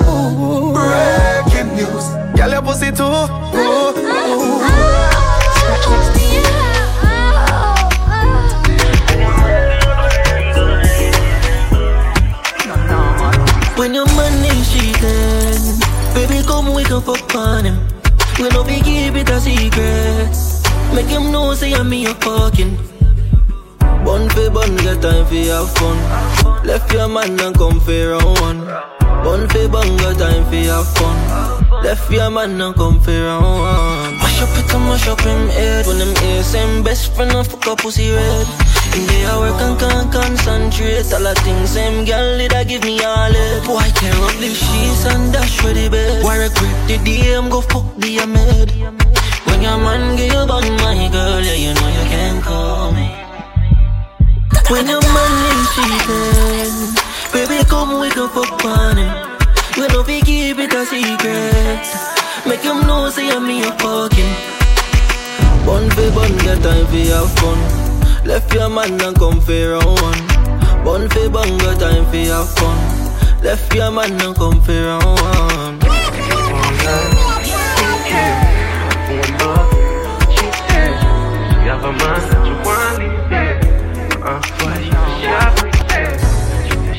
Breaking 0.75 1.69
news. 1.76 2.07
Girl, 2.37 2.50
your 2.50 2.62
pussy 2.62 2.91
too. 2.93 3.26
When 13.76 13.95
your 13.95 14.07
man 14.07 14.45
is 14.45 14.73
cheating, 14.73 15.81
baby, 16.14 16.47
come 16.47 16.75
we 16.75 16.85
can 16.85 17.00
fuck 17.00 17.35
on 17.35 17.64
him. 17.64 17.79
We 18.38 18.49
no 18.50 18.62
be 18.64 18.81
keep 18.81 19.14
it 19.14 19.31
a 19.31 19.41
secret. 19.41 20.37
Make 20.95 21.07
him 21.07 21.33
know 21.33 21.55
say 21.55 21.73
I'm 21.73 21.88
me 21.88 22.07
a 22.07 22.14
fucking. 22.14 22.76
Bun 24.05 24.29
for 24.31 24.50
bun, 24.50 24.76
get 24.76 25.00
time 25.00 25.25
for 25.26 25.35
have 25.35 25.71
fun. 25.76 26.67
Left 26.67 26.93
your 26.93 27.09
man 27.09 27.41
and 27.41 27.57
come 27.57 27.81
for 27.81 28.11
round 28.11 28.41
one. 28.41 28.61
Bun 29.25 29.49
for 29.49 29.69
bun, 29.69 29.97
get 29.97 30.19
time 30.19 30.45
for 30.50 30.57
have 30.57 30.88
fun. 30.95 31.83
Left 31.83 32.11
your 32.11 32.31
man 32.31 32.61
and 32.61 32.75
come 32.75 33.00
for 33.00 33.11
round 33.11 33.45
one. 33.45 34.17
Mash 34.19 34.43
up 34.43 34.59
it 34.59 34.75
and 34.75 34.85
mash 34.85 35.09
up 35.09 35.21
him 35.21 35.49
head. 35.49 35.87
When 35.87 35.99
them 35.99 36.14
ears 36.25 36.47
same 36.47 36.83
best 36.83 37.14
friend 37.14 37.33
and 37.33 37.47
fuck 37.47 37.67
a 37.67 37.76
pussy 37.76 38.12
red. 38.12 38.47
In 38.93 39.07
the 39.09 39.25
hour 39.33 39.51
can 39.59 39.75
can't 39.81 40.13
concentrate. 40.13 41.13
All 41.13 41.25
the 41.25 41.35
things 41.45 41.71
same 41.71 42.05
girl 42.05 42.37
did 42.37 42.53
I 42.53 42.65
give 42.65 42.85
me 42.85 43.03
all 43.03 43.33
it. 43.33 43.65
Boy 43.65 43.89
tear 43.97 44.13
up 44.13 44.37
the 44.37 44.53
sheets 44.53 45.07
and 45.07 45.33
dash 45.33 45.61
for 45.61 45.73
the 45.73 45.89
bed. 45.89 46.23
Why 46.23 46.37
regret 46.37 46.77
the 46.89 46.99
day 47.05 47.35
I'm 47.35 47.49
go 47.49 47.61
fuck 47.63 47.89
the 47.97 48.19
amid. 48.19 48.71
When 49.49 49.63
your 49.63 49.79
man 49.79 50.17
give 50.17 50.33
you 50.33 50.45
bun 50.47 50.69
my 50.85 51.09
girl, 51.09 51.41
yeah 51.41 51.57
you 51.65 51.73
know 51.73 51.89
you 51.89 52.05
can 52.13 52.43
call 52.43 52.93
me. 52.93 53.09
When 54.69 54.87
your 54.87 55.01
man 55.01 55.35
is 55.53 55.69
cheating, 55.75 56.77
baby 57.33 57.65
come 57.69 58.01
we 58.01 58.11
can 58.11 58.29
fuck 58.29 58.65
on 58.65 58.97
him. 58.97 59.13
We 59.79 59.87
no 59.89 60.03
be 60.05 60.21
keep 60.21 60.59
it 60.59 60.73
a 60.75 60.85
secret. 60.85 61.85
Make 62.47 62.61
him 62.61 62.87
know 62.87 63.09
say 63.09 63.31
I'm 63.31 63.47
me 63.47 63.63
a 63.63 63.73
fucking. 63.81 64.33
Bun 65.65 65.89
for 65.91 66.11
bun, 66.13 66.37
get 66.45 66.63
time 66.63 66.87
for 66.87 67.05
have 67.13 67.33
fun. 67.39 67.92
Left 68.25 68.55
your 68.55 68.69
man 68.71 69.00
and 69.00 69.17
come 69.17 69.41
for 69.41 69.71
round 69.71 70.00
one. 70.00 70.26
Bun 70.85 71.09
for 71.11 71.29
bun, 71.31 71.59
get 71.59 71.79
time 71.81 72.05
for 72.07 72.17
have 72.17 72.49
fun. 72.55 72.79
Left 73.43 73.75
your 73.75 73.91
man 73.91 74.21
and 74.21 74.37
come 74.37 74.61
for 74.62 74.73
round 74.73 75.05
one. 75.05 75.81
You 81.62 81.69
have 81.69 81.85
a 81.85 81.93
man 81.93 82.21
that 82.29 82.43
you 82.47 82.55
want 82.67 82.97
to 82.97 83.02
leave 83.02 83.31
Uh, 84.23 84.41
why 84.59 84.76
you 84.79 84.93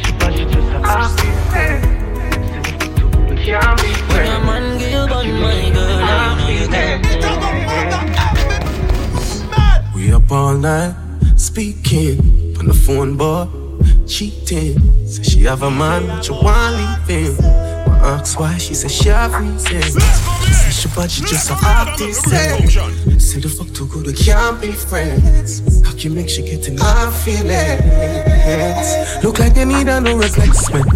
She 0.03 0.11
but 0.19 0.31
she 0.33 0.43
just 0.45 0.73
a 0.73 0.79
happy 0.83 1.29
Can't 3.43 3.75
be 3.81 3.89
When 4.11 4.23
your 4.25 4.41
man 4.45 4.63
give 4.77 4.91
you 4.91 5.05
bun, 5.07 5.27
my 5.41 5.69
girl, 5.73 6.03
I 6.03 6.15
know 6.37 6.49
you 6.49 6.67
can. 6.67 6.97
We 9.95 10.03
up 10.13 10.31
all 10.31 10.53
night, 10.57 10.93
speaking 11.53 12.17
on 12.57 12.65
the 12.65 12.73
phone, 12.73 13.15
boy, 13.15 13.45
cheating. 14.07 14.75
Say 15.07 15.21
she 15.21 15.43
have 15.43 15.61
a 15.61 15.69
man, 15.69 16.07
but 16.07 16.27
you 16.27 16.33
want 16.33 16.77
leave 16.77 17.07
him. 17.07 17.45
I 17.45 18.17
ask 18.17 18.39
why, 18.39 18.57
she 18.57 18.73
said 18.73 18.89
she 18.89 19.09
have 19.09 19.39
reason. 19.39 19.81
She 19.83 19.91
said 19.91 20.73
she 20.73 20.89
but 20.95 21.11
she 21.11 21.21
just 21.21 21.51
a 21.51 21.53
acting 21.61 22.11
Say 23.19 23.39
the 23.39 23.49
fuck 23.49 23.71
too 23.75 23.85
good, 23.85 24.07
we 24.07 24.13
can't 24.13 24.59
be 24.59 24.71
friends. 24.71 25.61
How 25.85 25.91
can 25.91 25.99
you 25.99 26.09
make 26.09 26.29
she 26.29 26.41
get 26.41 26.67
in 26.67 26.77
my 26.77 27.11
feelings? 27.23 29.23
Look 29.23 29.37
like 29.37 29.55
you 29.55 29.65
need 29.65 29.89
a 29.89 30.01
new 30.01 30.19
replacement. 30.19 30.87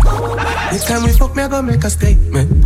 Next 0.71 0.87
time 0.87 1.03
we 1.03 1.11
fuck, 1.11 1.35
me 1.35 1.43
I 1.43 1.49
gonna 1.49 1.71
make 1.71 1.83
a 1.83 1.89
statement. 1.91 2.65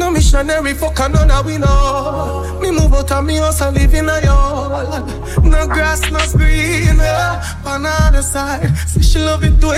No 0.00 0.10
missionary 0.10 0.72
fuck 0.72 0.98
and 1.00 1.12
none 1.12 1.30
of 1.30 1.44
we 1.44 1.58
know. 1.58 2.58
Me 2.62 2.70
move 2.70 2.94
out 2.94 3.12
of 3.12 3.22
me 3.22 3.36
house 3.36 3.60
and 3.60 3.76
live 3.76 3.92
in 3.92 4.08
a 4.08 4.18
yard. 4.22 5.06
No 5.44 5.66
grass, 5.66 6.10
no 6.10 6.18
green. 6.32 6.98
uh, 6.98 7.44
On 7.66 7.82
the 7.82 8.22
side, 8.22 8.74
say 8.88 9.02
she 9.02 9.18
love 9.18 9.44
it 9.44 9.60
to 9.60 9.68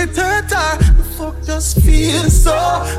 time. 0.47 0.79
The 0.95 1.03
fuck 1.17 1.43
just 1.43 1.81
feels 1.81 2.41
so 2.41 2.55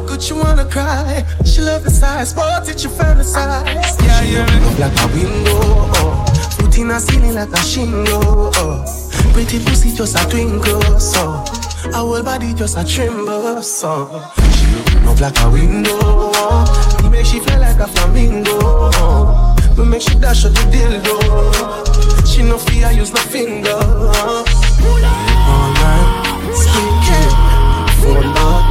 good. 0.07 0.21
She 0.23 0.35
wanna 0.35 0.67
cry. 0.67 1.25
She 1.47 1.63
love 1.63 1.83
the 1.85 1.91
size, 1.91 2.35
but 2.35 2.69
it 2.69 2.85
you 2.85 2.91
fantasize. 2.91 3.99
Yeah, 4.05 4.23
yeah. 4.23 4.79
Like 4.79 5.01
a 5.01 5.07
window. 5.17 5.61
Oh. 5.97 6.27
Foot 6.59 6.77
in 6.77 6.91
a 6.91 7.01
ceiling 7.01 7.37
like 7.37 7.49
a 7.55 7.57
shingle. 7.57 8.51
Oh. 8.55 8.85
Pretty 9.33 9.65
pussy 9.65 9.97
just 9.97 10.15
a 10.15 10.29
twinkle. 10.29 11.01
So. 11.01 11.43
Her 11.85 11.93
whole 11.93 12.23
body 12.23 12.53
just 12.53 12.77
a 12.77 12.85
tremble. 12.85 13.63
So. 13.63 14.23
Up 15.07 15.21
like 15.21 15.39
a 15.41 15.49
window. 15.51 16.33
He 17.03 17.09
make 17.09 17.27
she 17.27 17.39
feel 17.41 17.59
like 17.61 17.79
a 17.79 17.87
flamingo. 17.87 18.91
But 19.77 19.85
make 19.87 20.03
she 20.03 20.15
dash 20.17 20.45
out 20.45 20.53
the 20.55 20.61
dildo. 20.73 21.21
She 22.27 22.43
no 22.43 22.59
fear, 22.59 22.91
use 22.93 23.13
no 23.13 23.21
finger. 23.21 23.71
All 23.73 24.45
night, 25.83 26.07
speaking, 26.55 27.31
phone 28.01 28.37
up, 28.37 28.65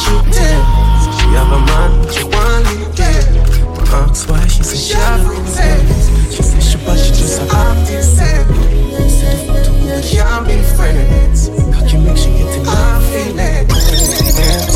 cheating. 0.00 0.62
She 1.16 1.26
have 1.36 1.52
a 1.52 1.54
man, 1.68 1.90
she 2.12 2.22
want 2.24 2.66
it. 2.76 2.86
Ask 3.92 4.28
why 4.28 4.46
she 4.46 4.62
say 4.62 4.76
she 4.76 4.94
have 4.94 5.26
reason. 5.28 5.86
She 6.30 6.42
say 6.42 6.60
she 6.60 6.76
but 6.84 6.96
she 6.98 7.10
just 7.10 7.40
a. 7.40 7.44
We 9.86 9.92
can't 10.02 10.44
be 10.46 10.56
friends. 10.76 11.48
How 11.48 11.54
can 11.86 11.88
you 11.88 11.98
make 12.00 12.16
she 12.16 12.30
get 12.30 12.54
in 12.56 12.62
my 12.64 13.00
feelings? 13.10 14.75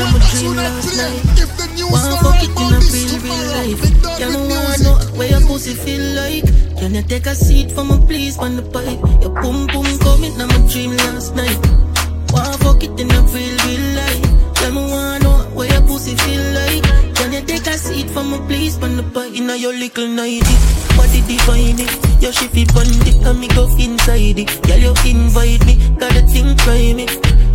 Of 0.00 0.12
my 0.12 0.20
dream 0.30 0.56
last 0.56 0.96
night. 0.96 1.22
Wanna 1.90 2.16
fuck 2.22 2.42
it 2.42 2.50
in 2.50 2.70
a 2.72 2.80
real, 2.92 3.14
real 3.24 3.46
life. 3.56 3.80
Girl, 4.18 4.32
I 4.32 4.46
wanna 4.48 4.84
know 4.84 4.96
where 5.16 5.28
your 5.28 5.40
pussy 5.42 5.74
feel 5.74 6.04
like. 6.14 6.44
Can 6.78 6.94
you 6.94 7.02
take 7.02 7.26
a 7.26 7.34
seat 7.34 7.72
for 7.72 7.84
me, 7.84 7.98
please, 8.06 8.38
on 8.38 8.56
the 8.56 8.62
pipe? 8.62 9.00
Your 9.22 9.34
boom 9.42 9.66
boom 9.68 9.86
out 9.86 10.40
of 10.40 10.48
my 10.48 10.58
dream 10.72 10.96
last 10.96 11.34
night. 11.34 11.60
Wanna 12.32 12.56
fuck 12.58 12.82
it 12.82 12.98
in 12.98 13.10
a 13.10 13.20
real, 13.32 13.56
real 13.66 13.86
life. 14.00 14.22
Girl, 14.60 14.78
I 14.78 14.90
wanna 14.92 15.18
know 15.24 15.38
where 15.54 15.68
your 15.68 15.82
pussy 15.82 16.14
feel 16.16 16.44
like. 16.54 16.84
Can 17.14 17.32
you 17.32 17.42
take 17.42 17.66
a 17.66 17.76
seat 17.76 18.08
for 18.10 18.24
me, 18.24 18.38
please, 18.46 18.78
on 18.82 18.96
the 18.96 19.02
pipe? 19.02 19.34
Inna 19.34 19.56
your 19.56 19.74
little 19.74 20.08
nighty, 20.08 20.56
body 20.96 21.20
divine 21.26 21.80
it. 21.80 22.22
Your 22.22 22.32
shifty 22.32 22.64
bandit, 22.66 23.16
and 23.26 23.40
me 23.40 23.48
go 23.48 23.64
inside 23.76 24.38
it. 24.38 24.48
Girl, 24.62 24.78
you 24.78 24.94
invite 25.04 25.64
me, 25.66 25.74
got 25.98 26.16
a 26.16 26.22
thing 26.22 26.56
try 26.56 26.94
me. 26.94 27.06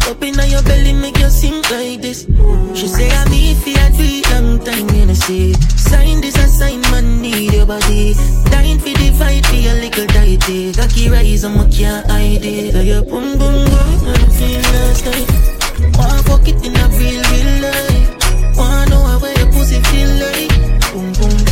Up 0.08 0.22
inna 0.22 0.46
your 0.46 0.62
belly, 0.62 0.94
make 0.94 1.18
you 1.18 1.30
sing 1.30 1.62
like 1.72 2.02
this. 2.02 2.28
She 2.76 2.88
say 2.88 3.10
I 3.10 3.26
need 3.26 3.58
for 3.58 3.72
a 3.72 4.22
long 4.34 4.60
time, 4.64 4.88
you 4.96 5.06
know 5.08 5.14
say. 5.14 5.54
Sign 5.54 6.22
this 6.22 6.38
assignment, 6.38 7.22
need 7.22 7.54
your 7.54 7.66
body. 7.66 8.14
Dying 8.52 8.78
for 8.78 8.90
the 8.90 9.16
fight 9.18 9.46
for 9.48 9.56
your 9.56 9.74
little 9.74 10.06
diety. 10.08 10.74
Cocky 10.74 11.10
rise, 11.10 11.44
and 11.44 11.60
I 11.60 11.68
can't 11.70 12.06
hide 12.12 12.46
it. 12.46 12.74
So 12.74 12.82
your 12.82 13.02
boom 13.02 13.38
boom 13.40 13.66
go, 13.66 13.82
I 14.06 14.30
feel 14.38 14.62
last 14.76 15.06
night. 15.06 15.98
Wanna 15.98 16.24
fuck 16.24 16.48
it 16.48 16.64
in 16.64 16.76
a 16.76 16.86
real, 17.00 17.22
real 17.32 17.52
life. 17.66 18.58
Wanna 18.58 18.90
know 18.92 19.02
how 19.02 19.26
your 19.26 19.52
pussy 19.52 19.82
feel 19.90 20.12
like. 20.22 20.54
Boom 20.94 21.14
boom, 21.14 21.45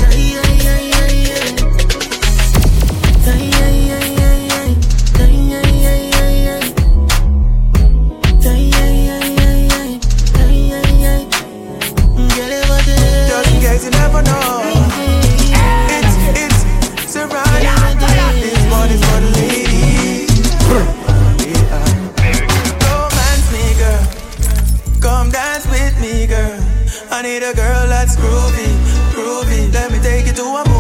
need 27.23 27.41
a 27.41 27.53
girl 27.53 27.87
that's 27.87 28.17
groovy, 28.17 28.67
groovy. 29.15 29.73
Let 29.73 29.91
me 29.93 29.99
take 29.99 30.27
you 30.27 30.33
to 30.33 30.43
a 30.43 30.72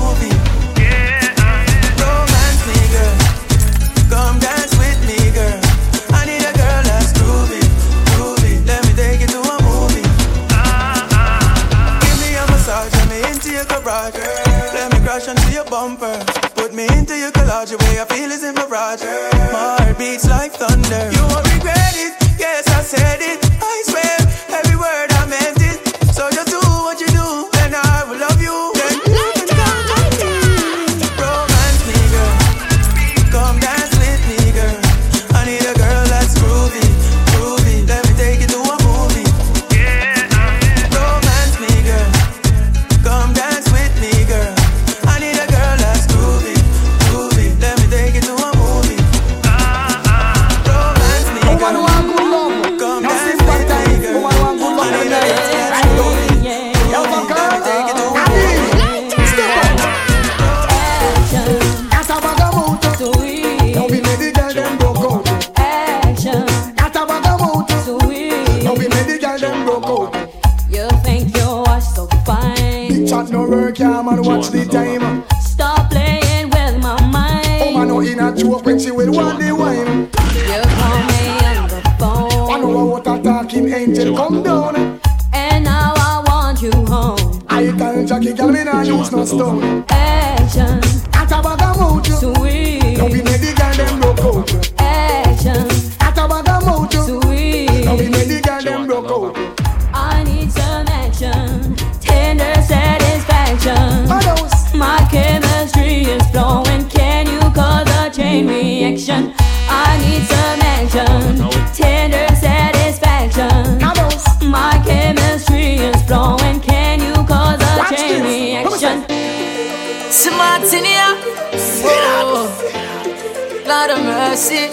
mercy. 124.33 124.65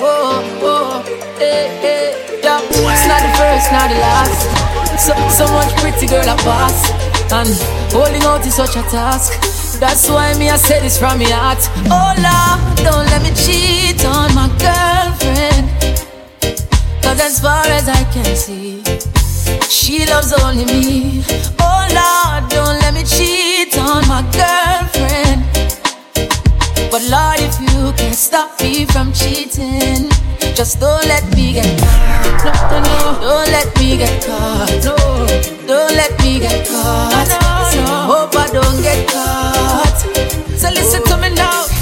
Whoa, 0.00 0.08
oh, 0.08 0.60
oh, 0.62 1.02
whoa, 1.04 1.44
eh, 1.44 1.68
hey, 1.80 1.84
eh, 1.84 2.24
hey. 2.24 2.40
Yeah. 2.42 2.60
It's 2.64 3.06
not 3.12 3.20
the 3.20 3.32
first, 3.36 3.66
not 3.68 3.88
the 3.92 3.98
last. 4.00 4.40
So, 4.96 5.12
so 5.28 5.44
much 5.52 5.70
pretty 5.76 6.06
girl 6.06 6.24
I 6.24 6.36
pass. 6.40 6.88
And 7.30 7.52
holding 7.92 8.22
out 8.22 8.46
is 8.46 8.54
such 8.54 8.76
a 8.76 8.82
task. 8.88 9.28
That's 9.78 10.08
why 10.08 10.32
me 10.38 10.48
I 10.48 10.56
say 10.56 10.80
this 10.80 10.98
from 10.98 11.18
my 11.18 11.28
heart. 11.28 11.60
Oh 11.92 12.12
Lord, 12.26 12.60
don't 12.86 13.06
let 13.12 13.20
me 13.22 13.32
cheat 13.44 14.02
on 14.06 14.34
my 14.34 14.48
girlfriend. 14.56 15.68
Cause 17.02 17.20
as 17.20 17.40
far 17.40 17.66
as 17.78 17.88
I 17.90 18.04
can 18.14 18.36
see, 18.36 18.80
she 19.68 20.06
loves 20.06 20.32
only 20.32 20.64
me. 20.64 21.24
Oh 21.60 21.82
Lord, 22.00 22.48
don't 22.48 22.78
let 22.80 22.94
me 22.94 23.04
cheat 23.04 23.76
on 23.76 24.00
my 24.08 24.22
girlfriend. 24.32 25.53
But 26.90 27.02
Lord, 27.10 27.40
if 27.40 27.60
you 27.60 27.92
can't 27.96 28.14
stop 28.14 28.60
me 28.60 28.84
from 28.86 29.12
cheating, 29.12 30.08
just 30.54 30.80
don't 30.80 31.04
let 31.06 31.24
me 31.34 31.54
get 31.54 31.78
caught. 31.80 32.44
No, 32.70 32.78
no, 32.80 32.92
no, 32.98 33.20
don't 33.20 33.48
let 33.50 33.68
me 33.78 33.96
get 33.96 34.24
caught. 34.24 34.70
No, 34.84 34.96
don't 35.66 35.94
let 35.96 36.12
me 36.22 36.38
get 36.38 36.66
caught. 36.68 37.28
So 37.72 37.80
I 37.80 38.06
hope 38.06 38.36
I 38.36 38.46
don't 38.52 38.82
get 38.82 39.08
caught. 39.08 39.98
So 40.56 40.70
listen 40.70 41.02
to 41.04 41.16
me 41.16 41.34
now. 41.34 41.63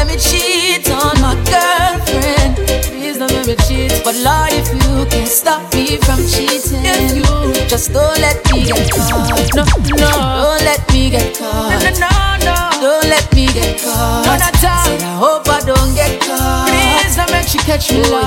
Lord, 0.00 0.08
don't 0.08 0.08
let 0.08 0.08
me 0.08 0.16
cheat 0.16 0.90
on 0.90 1.20
my 1.20 1.34
girlfriend. 1.44 2.56
Please 2.56 3.18
don't 3.18 3.30
let 3.32 3.46
me 3.46 3.56
cheat. 3.68 4.02
But 4.02 4.16
Lord, 4.16 4.48
if 4.52 4.68
you 4.72 5.04
can't 5.10 5.28
stop 5.28 5.60
me 5.74 5.98
from 5.98 6.18
cheating, 6.26 6.80
if 6.84 7.16
you 7.16 7.68
just 7.68 7.92
don't 7.92 8.18
let 8.18 8.36
me 8.50 8.64
get 8.64 8.90
caught. 8.90 9.28
No, 9.54 9.64
no, 9.96 10.08
don't 10.08 10.62
let 10.64 10.80
me 10.92 11.10
get 11.10 11.36
caught. 11.36 11.70
No, 11.70 11.90
no, 11.90 12.08
no, 12.40 12.70
don't 12.80 13.04
let 13.10 13.32
me 13.34 13.46
get 13.48 13.82
caught. 13.82 14.24
No, 14.24 14.36
not 14.36 14.64
all. 14.64 14.84
Said 14.84 15.02
I 15.02 15.16
hope 15.20 15.48
I 15.48 15.60
don't 15.60 15.94
get 15.94 16.20
caught. 16.22 16.68
Please 16.68 17.16
don't 17.16 17.30
make 17.32 17.48
she 17.48 17.58
catch 17.58 17.92
me, 17.92 18.00
Lord. 18.08 18.24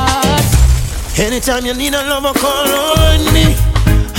Anytime 1.17 1.65
you 1.65 1.73
need 1.73 1.93
a 1.93 2.03
lover, 2.05 2.37
call 2.37 2.69
on 2.69 3.33
me. 3.33 3.55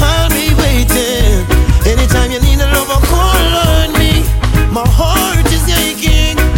I'll 0.02 0.28
be 0.30 0.50
waiting. 0.58 1.46
Anytime 1.86 2.32
you 2.32 2.40
need 2.40 2.58
a 2.58 2.66
lover, 2.74 2.98
call 3.06 3.46
on 3.70 3.92
me. 3.94 4.26
My 4.72 4.86
heart 4.90 5.46
is 5.52 5.62
aching. 5.70 6.53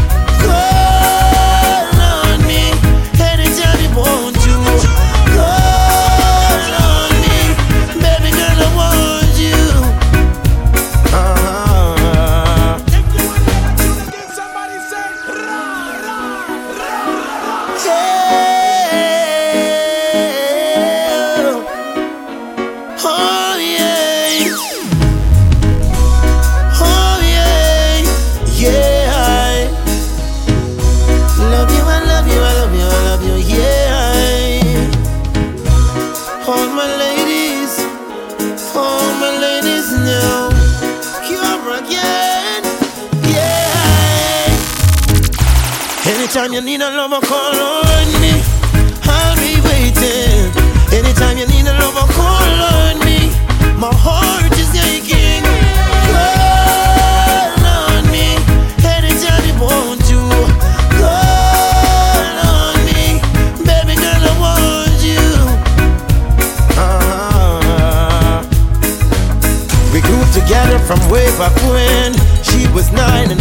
From 70.87 71.01
way 71.11 71.27
back 71.37 71.55
when. 71.66 72.14
She 72.44 72.68
was 72.72 72.92
nine 72.92 73.31
and 73.33 73.40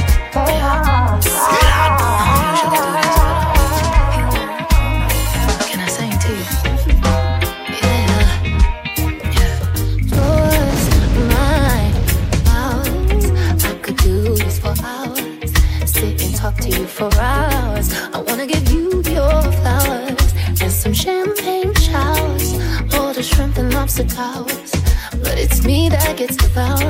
It's 26.23 26.37
about 26.45 26.83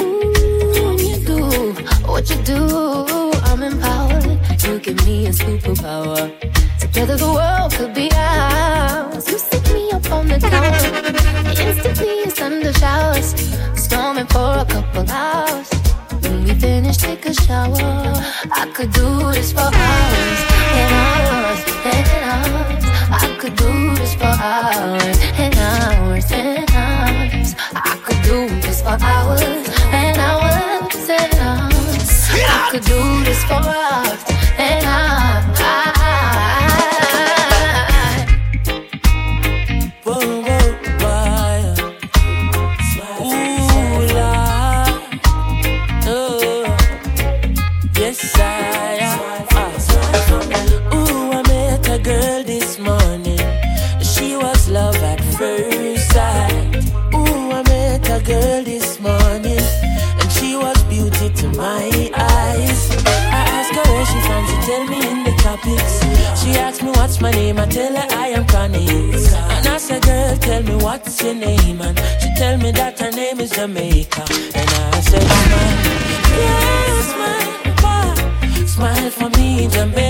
Ooh, 0.00 0.94
you 1.00 1.16
do 1.24 1.72
what 2.06 2.28
you 2.28 2.36
do, 2.42 3.32
I'm 3.48 3.62
empowered. 3.62 4.38
You 4.62 4.78
give 4.78 5.02
me 5.06 5.28
a 5.28 5.30
superpower. 5.30 6.28
Together 6.78 7.16
the 7.16 7.32
world 7.32 7.72
could 7.72 7.94
be 7.94 8.10
ours. 8.14 9.26
You 9.30 9.38
stick 9.38 9.64
me 9.72 9.90
up 9.92 10.12
on 10.12 10.28
the 10.28 10.38
tower. 10.38 10.76
Instantly 11.48 12.14
it's 12.26 12.38
thunder 12.38 12.74
showers. 12.74 13.28
Storming 13.82 14.26
for 14.26 14.58
a 14.58 14.66
couple 14.66 15.10
hours. 15.10 15.70
When 16.20 16.44
we 16.44 16.52
finish, 16.52 16.98
take 16.98 17.24
a 17.24 17.32
shower. 17.32 17.80
I 18.52 18.70
could 18.74 18.92
do 18.92 19.32
this 19.32 19.52
for 19.52 19.70
hours. 19.72 20.09
could 32.70 32.84
do 32.84 33.24
this 33.24 33.42
for 33.46 33.54
us. 33.54 34.29
Jamaica. 73.60 74.24
And 74.54 74.70
I 74.70 75.00
said, 75.02 75.20
"Smile, 75.20 75.76
yeah, 76.40 77.02
smile, 77.10 78.66
smile 78.66 79.10
for 79.10 79.28
me, 79.38 79.68
Jamaica. 79.68 80.09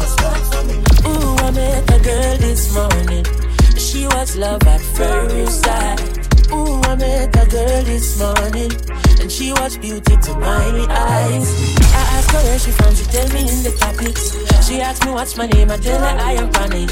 I 1.51 1.53
met 1.53 1.91
a 1.91 1.99
girl 1.99 2.37
this 2.37 2.73
morning. 2.73 3.25
She 3.75 4.07
was 4.07 4.37
love 4.37 4.63
at 4.63 4.79
first 4.79 5.65
sight. 5.65 5.99
Ooh, 6.53 6.79
I 6.83 6.95
met 6.95 7.35
a 7.35 7.45
girl 7.45 7.83
this 7.83 8.17
morning. 8.17 8.71
And 9.19 9.29
she 9.29 9.51
was 9.51 9.75
beauty 9.75 10.15
to 10.15 10.33
my 10.35 10.87
eyes. 10.87 11.51
I 11.91 12.03
asked 12.15 12.31
her 12.31 12.43
where 12.47 12.57
she 12.57 12.71
from, 12.71 12.95
she 12.95 13.03
tell 13.03 13.27
me 13.33 13.41
in 13.41 13.63
the 13.67 13.75
topics. 13.81 14.31
She 14.65 14.79
asked 14.79 15.05
me 15.05 15.11
what's 15.11 15.35
my 15.35 15.47
name, 15.47 15.69
I 15.71 15.75
tell 15.75 15.99
her 15.99 16.17
I 16.23 16.31
am 16.39 16.53
Fanny. 16.53 16.87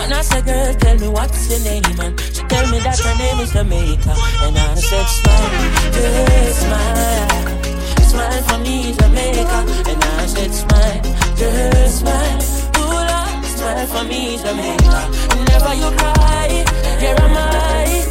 And 0.00 0.14
I 0.14 0.22
said, 0.22 0.46
girl, 0.46 0.72
tell 0.72 0.96
me 0.96 1.08
what's 1.08 1.50
your 1.50 1.60
name, 1.60 1.82
man? 1.98 2.16
she 2.16 2.42
tell 2.48 2.66
me 2.70 2.78
that 2.80 2.98
her 2.98 3.18
name 3.18 3.40
is 3.40 3.52
Jamaica. 3.52 4.14
And 4.40 4.56
I 4.56 4.74
said, 4.76 5.04
smile, 5.04 5.52
girl, 5.92 6.52
smile, 6.64 8.00
smile 8.08 8.42
for 8.48 8.58
me, 8.64 8.94
Jamaica. 8.96 9.58
And 9.90 10.02
I 10.02 10.26
said, 10.26 10.54
smile, 10.54 11.02
girl, 11.36 11.88
smile 11.90 12.67
smile 13.68 13.86
for 13.86 14.04
me, 14.08 14.36
Jamaica. 14.38 15.00
Whenever 15.36 15.74
you 15.74 15.90
cry, 15.96 16.64
here 17.00 17.16
am 17.18 17.36
I. 17.36 18.04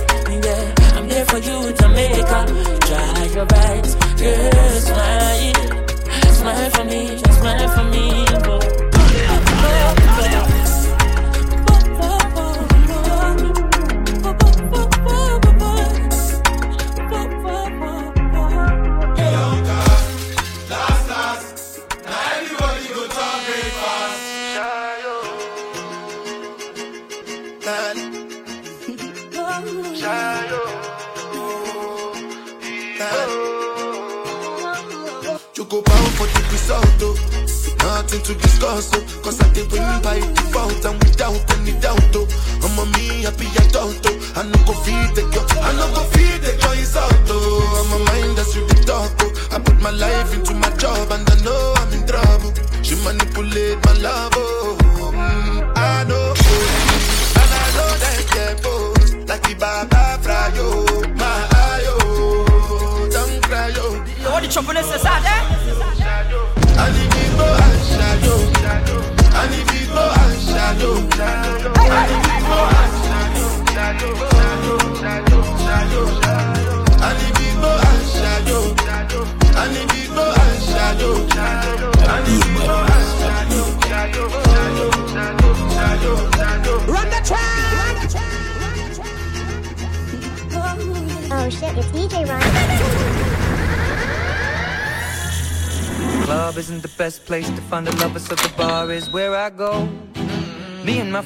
Yeah, 0.43 0.97
I'm 0.97 1.09
here 1.09 1.25
for 1.25 1.37
you, 1.37 1.73
Jamaica. 1.73 2.45
Try 2.81 3.25
your 3.33 3.45
best, 3.45 3.99
girl, 4.17 4.79
smile, 4.79 6.33
smile 6.33 6.69
for 6.71 6.83
me, 6.85 7.17
Just 7.17 7.39
smile 7.39 7.69
for 7.69 7.83
me, 7.85 8.25
boy. 8.43 8.76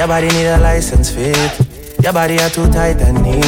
Your 0.00 0.08
body 0.08 0.28
need 0.28 0.46
a 0.46 0.56
license 0.56 1.10
fit. 1.10 1.60
Your 2.02 2.14
body 2.14 2.38
are 2.40 2.48
too 2.48 2.66
tight 2.72 3.02
and 3.02 3.22
neat. 3.22 3.44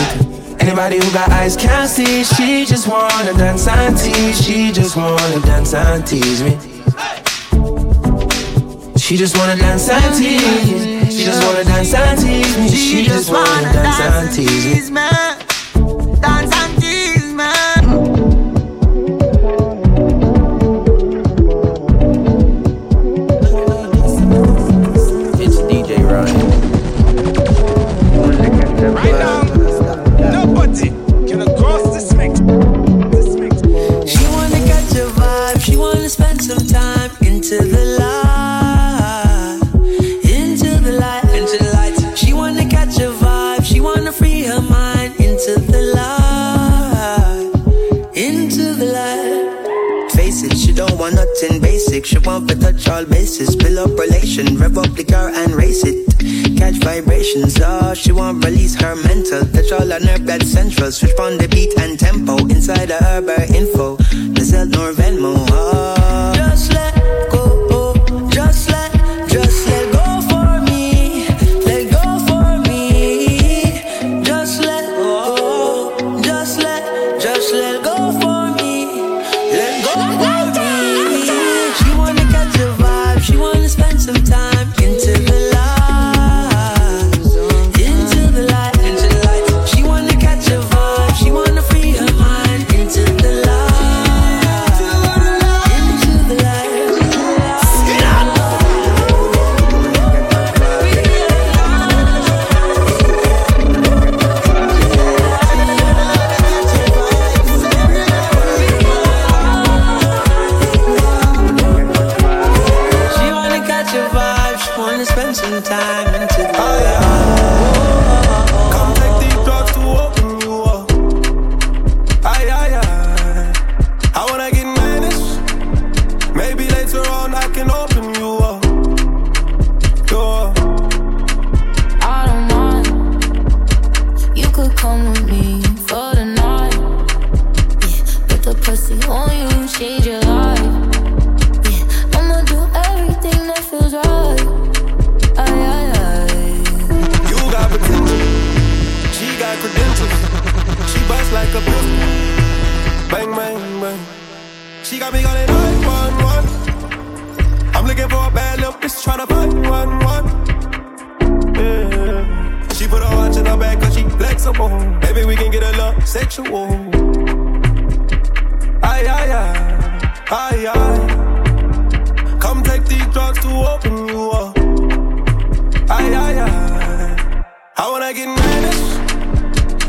Anybody 0.61 0.97
who 0.97 1.11
got 1.11 1.31
eyes 1.31 1.57
can't 1.57 1.89
see. 1.89 2.25
She 2.25 2.67
just 2.67 2.87
wanna 2.87 3.33
dance 3.33 3.67
and 3.67 3.97
tease. 3.97 4.45
She 4.45 4.71
just 4.71 4.95
wanna 4.95 5.41
dance 5.41 5.73
and 5.73 6.07
tease 6.07 6.43
me. 6.43 6.59
She 8.99 9.17
just 9.17 9.35
wanna 9.39 9.57
dance 9.57 9.89
and 9.89 10.15
tease. 10.15 11.17
She 11.17 11.25
just 11.25 11.43
wanna 11.43 11.65
dance 11.65 11.95
and 11.95 12.21
tease 12.21 12.59
me. 12.59 12.69
She 12.69 13.07
just 13.07 13.31
wanna 13.31 13.73
dance 13.73 14.01
and 14.01 14.31
tease 14.37 14.91
me. 14.91 15.32
Cause 60.83 60.97
switch 60.97 61.13
from 61.13 61.39
the 61.39 61.47
beat 61.47 61.73
and 61.79 61.97
tempo 61.97 62.37
inside 62.49 62.87
the 62.89 62.99
Uber 63.15 63.55
info. 63.57 63.95
There's 64.35 64.51
no 64.51 64.93
Venmo. 64.93 65.47
Oh. 65.51 65.82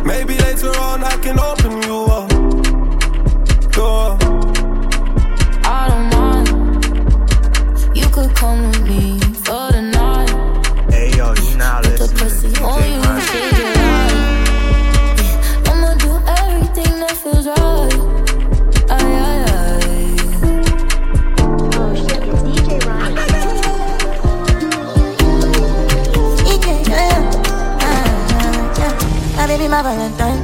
Maybe 0.06 0.38
later 0.38 0.70
on 0.80 1.04
I 1.04 1.18
can 1.22 1.38
open 1.38 1.82
you 1.84 2.06
up. 2.06 2.33
my 29.74 29.82
Valentine. 29.82 30.40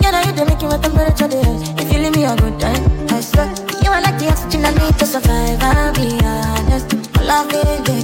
Yeah, 0.00 0.10
now 0.10 0.22
you 0.26 0.44
make 0.44 0.60
you 0.60 0.68
my 0.68 0.78
temperature 0.78 1.28
days. 1.28 1.70
If 1.78 1.92
you 1.92 1.98
leave 2.00 2.16
me 2.16 2.24
a 2.24 2.34
good 2.34 2.58
time, 2.58 2.82
I 3.10 3.20
swear. 3.20 3.46
You 3.84 3.90
are 3.90 4.02
like 4.02 4.18
the 4.18 4.28
oxygen 4.28 4.64
I 4.64 4.72
need 4.74 4.98
to 4.98 5.06
survive. 5.06 5.62
I'll 5.62 5.94
be 5.94 6.18
honest. 6.24 6.94
All 7.16 7.30
I 7.30 7.46
need. 7.46 7.88
is 7.90 8.03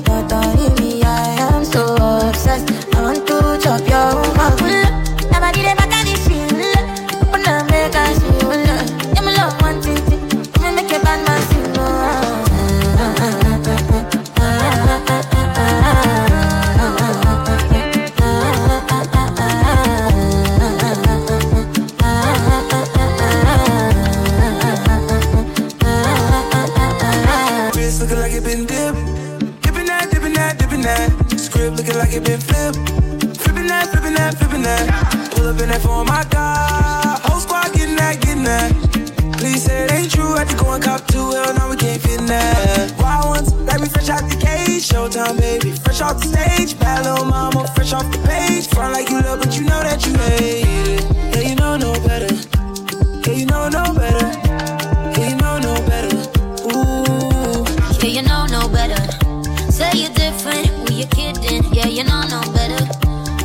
you 61.91 62.05
know 62.05 62.23
no 62.23 62.41
better. 62.53 62.85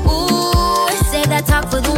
Ooh, 0.05 0.89
say 1.09 1.23
that 1.25 1.45
talk 1.47 1.65
for 1.71 1.81
the 1.81 1.94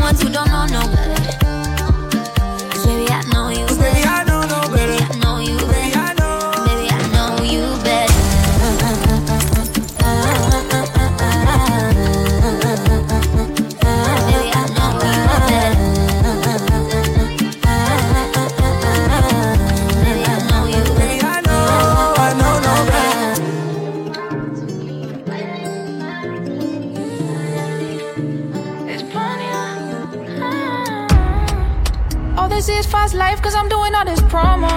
all 33.98 34.06
this 34.06 34.22
promo. 34.34 34.72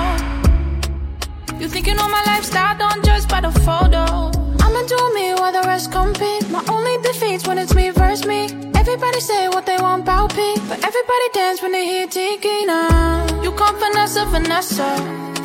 You 1.60 1.68
think 1.68 1.86
you 1.86 1.94
know 1.94 2.08
my 2.08 2.22
lifestyle, 2.24 2.76
don't 2.78 3.04
judge 3.04 3.28
by 3.28 3.40
the 3.42 3.52
photo. 3.66 4.04
I'ma 4.64 4.80
do 4.94 5.00
me 5.14 5.34
while 5.34 5.52
the 5.52 5.62
rest 5.66 5.92
compete. 5.92 6.48
My 6.48 6.64
only 6.68 6.96
defeats 7.02 7.46
when 7.46 7.58
it's 7.58 7.74
me 7.74 7.90
versus 7.90 8.26
me. 8.26 8.40
Everybody 8.82 9.20
say 9.20 9.48
what 9.48 9.66
they 9.66 9.76
want 9.76 10.02
about 10.02 10.34
me, 10.36 10.54
but 10.68 10.78
everybody 10.88 11.26
dance 11.34 11.60
when 11.60 11.72
they 11.72 11.84
hear 11.84 12.06
Tiki 12.06 12.64
now. 12.64 13.42
You 13.42 13.52
come 13.52 13.76
Vanessa, 13.78 14.24
Vanessa. 14.24 14.88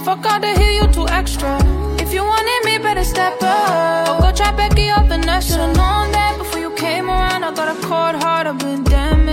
Fuck 0.05 0.25
all 0.25 0.39
the 0.39 0.51
hear 0.59 0.73
you 0.79 0.87
too 0.93 1.07
extra. 1.09 1.53
If 1.99 2.13
you 2.13 2.23
wanted 2.23 2.61
me, 2.67 2.77
better 2.77 3.03
step 3.03 3.35
up. 3.41 4.09
Or 4.09 4.21
go 4.21 4.31
try 4.31 4.51
Becky 4.55 4.89
or 4.89 5.03
Vanessa. 5.03 5.53
Should've 5.53 5.75
known 5.75 6.11
that 6.13 6.35
before 6.37 6.61
you 6.61 6.71
came 6.75 7.09
around. 7.09 7.43
I 7.43 7.53
got 7.53 7.67
a 7.75 7.77
cold 7.81 8.15
heart, 8.23 8.47
I've 8.47 8.57
been 8.57 8.83
damaged. 8.85 9.24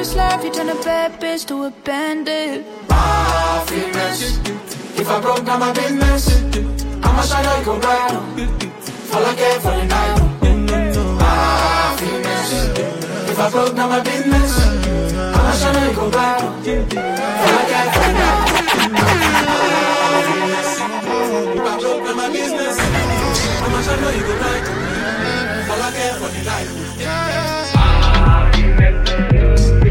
First 0.00 0.16
love. 0.16 0.42
You 0.44 0.50
turn 0.50 0.68
a 0.70 0.74
bad 0.76 1.20
bitch 1.20 1.46
to 1.48 1.64
a 1.64 1.70
bandit. 1.84 2.64
Happiness. 2.88 4.38
If 4.98 5.08
I 5.10 5.20
broke 5.20 5.44
down 5.44 5.60
my 5.60 5.72
business, 5.72 6.24
I'ma 7.04 7.22
shine 7.22 7.44
like 7.44 7.66
a 7.66 7.78
bright. 7.84 8.14
All 9.12 9.26
I 9.30 9.34
care 9.40 9.60
for 9.60 9.74
the 9.76 9.84
night. 9.92 10.18
Happiness. 11.20 12.50
If 13.30 13.38
I 13.38 13.50
broke 13.50 13.76
down 13.76 13.88
my 13.90 14.00
business, 14.00 14.52
I'ma 15.36 15.52
shine 15.60 15.74
like 15.74 15.96
a 15.96 16.08
bright. 16.14 16.42
All 17.42 17.56
I 17.58 17.64
care 17.70 17.88
for 17.92 18.04
the 18.06 18.12
night. 18.20 18.40
I 21.52 21.76
I'ma 23.64 23.80
like. 24.46 24.66
All 25.70 25.82
I 25.82 25.90
care 25.96 26.14
for 26.20 26.30
the 26.34 26.40
night. 26.48 26.68
If 27.00 27.49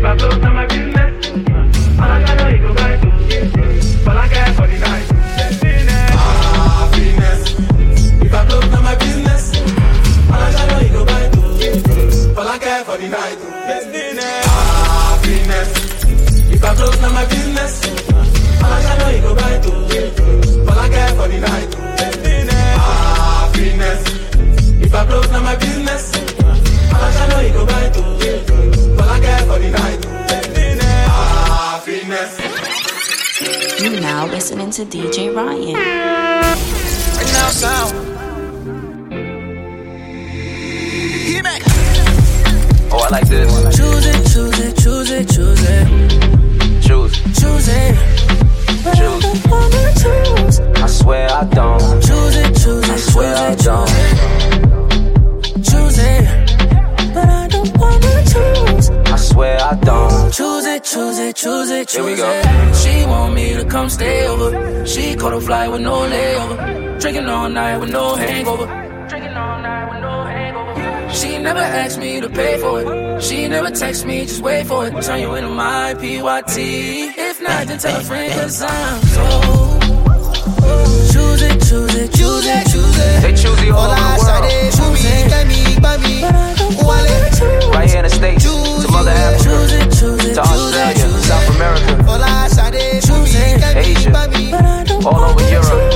I 0.02 0.16
broke 0.16 0.42
down 0.42 0.56
my 0.56 0.66
business, 0.66 1.30
I'ma 2.00 2.26
shine 2.26 2.38
like 2.38 2.62
a 2.62 2.74
bright. 2.74 3.09
Listening 34.40 34.72
to 34.72 34.86
DJ 34.86 35.36
Ryan. 35.36 35.74
Right 35.74 37.30
now, 37.34 37.50
sound. 37.50 37.94
Oh, 42.90 43.06
I 43.06 43.10
like 43.10 43.28
this. 43.28 43.52
Choose 43.76 44.06
it, 44.06 44.26
choose 44.32 44.60
it, 44.62 44.78
choose 44.78 45.12
it, 45.12 45.28
choose 45.28 45.62
it, 45.62 45.88
Choose, 46.82 47.14
choose 47.38 47.68
it. 47.68 47.96
But 48.82 48.98
I 48.98 49.94
choose. 50.02 50.60
I 50.62 50.88
swear 50.88 51.30
I 51.30 51.44
don't. 51.44 52.02
Choose 52.02 52.36
it, 52.38 52.56
choose 52.56 52.90
I 52.90 52.94
it, 52.94 53.00
swear 53.12 53.36
I 53.36 53.56
choose 53.56 53.62
it, 53.62 53.66
don't. 53.66 53.90
choose 55.70 55.98
it. 56.00 56.24
But 57.14 57.28
I 57.28 57.48
don't 57.50 57.78
wanna 57.78 58.24
choose. 58.32 58.79
I 59.12 59.16
swear 59.16 59.60
I 59.60 59.76
don't. 59.76 60.32
Choose 60.32 60.66
it, 60.66 60.84
choose 60.84 61.18
it, 61.20 61.36
choose 61.36 61.70
it, 61.72 61.90
Here 61.92 62.04
we 62.04 62.12
choose 62.12 62.20
go. 62.20 62.30
it. 62.30 62.76
She 62.76 63.06
want 63.06 63.34
me 63.34 63.54
to 63.56 63.66
come 63.66 63.90
stay 63.90 64.28
over. 64.28 64.86
She 64.86 65.16
caught 65.16 65.34
a 65.34 65.42
flight 65.42 65.72
with 65.72 65.82
no 65.82 65.98
layover. 66.02 67.00
Drinking 67.02 67.26
all 67.28 67.50
night 67.50 67.78
with 67.80 67.92
no 67.92 68.16
hangover. 68.16 68.66
Drinking 69.10 69.34
all 69.34 69.62
night 69.62 69.90
with 69.92 70.02
no 70.02 70.24
hangover. 70.24 71.14
She 71.14 71.38
never 71.40 71.60
asked 71.60 71.98
me 72.00 72.22
to 72.22 72.30
pay 72.30 72.60
for 72.60 72.82
it. 72.82 73.24
She 73.24 73.48
never 73.48 73.72
text 73.72 74.06
me, 74.06 74.26
just 74.26 74.42
wait 74.42 74.68
for 74.68 74.86
it. 74.86 74.92
Turn 75.02 75.20
you 75.22 75.34
into 75.34 75.50
my 75.50 75.96
PYT. 75.96 76.58
If 77.18 77.42
not, 77.42 77.68
then 77.68 77.80
tell 77.80 78.00
a 78.00 78.04
friend, 78.04 78.32
cause 78.34 78.62
I'm 78.62 79.02
so. 79.16 79.26
Choose 81.12 81.42
it, 81.42 81.60
choose 81.68 81.96
it, 81.96 82.14
choose 82.14 82.46
it, 82.46 82.64
choose 82.72 82.98
it. 83.00 83.22
They 83.24 83.32
choose 83.32 83.60
the 83.62 83.72
all 83.76 83.90
over 83.90 83.96
the 83.96 84.24
world. 84.24 84.74
Choose 84.76 85.06
it. 85.06 85.30
Right 87.74 87.90
here 87.90 88.00
in 88.00 88.04
the 88.04 88.10
States, 88.10 88.44
to 88.90 88.98
Mother 88.98 89.12
Africa, 89.12 89.90
to 90.00 90.40
Australia, 90.40 91.10
South 91.22 91.56
America, 91.56 92.04
Asia, 93.76 94.12
all 95.06 95.24
over 95.24 95.50
Europe, 95.50 95.94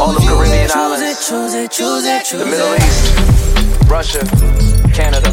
all 0.00 0.12
the 0.12 0.20
Caribbean 0.26 0.70
islands, 0.70 1.28
Choose 1.28 1.54
it, 1.54 1.70
choose 1.70 2.04
it, 2.04 2.24
choose 2.24 2.40
the. 2.40 2.46
Middle 2.46 2.74
East, 2.74 3.90
Russia, 3.90 4.20
Canada, 4.94 5.32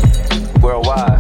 worldwide. 0.61 1.14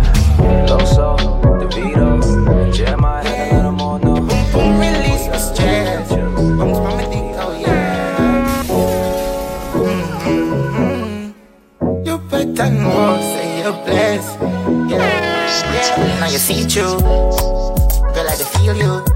Now 16.47 16.51
you 16.51 16.69
see. 16.69 16.79
Girl, 16.79 18.29
I 18.29 18.35
feel. 18.35 18.75
You 18.75 19.14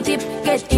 the 0.00 0.16
tip, 0.16 0.20
get 0.44 0.60
inni 0.70 0.77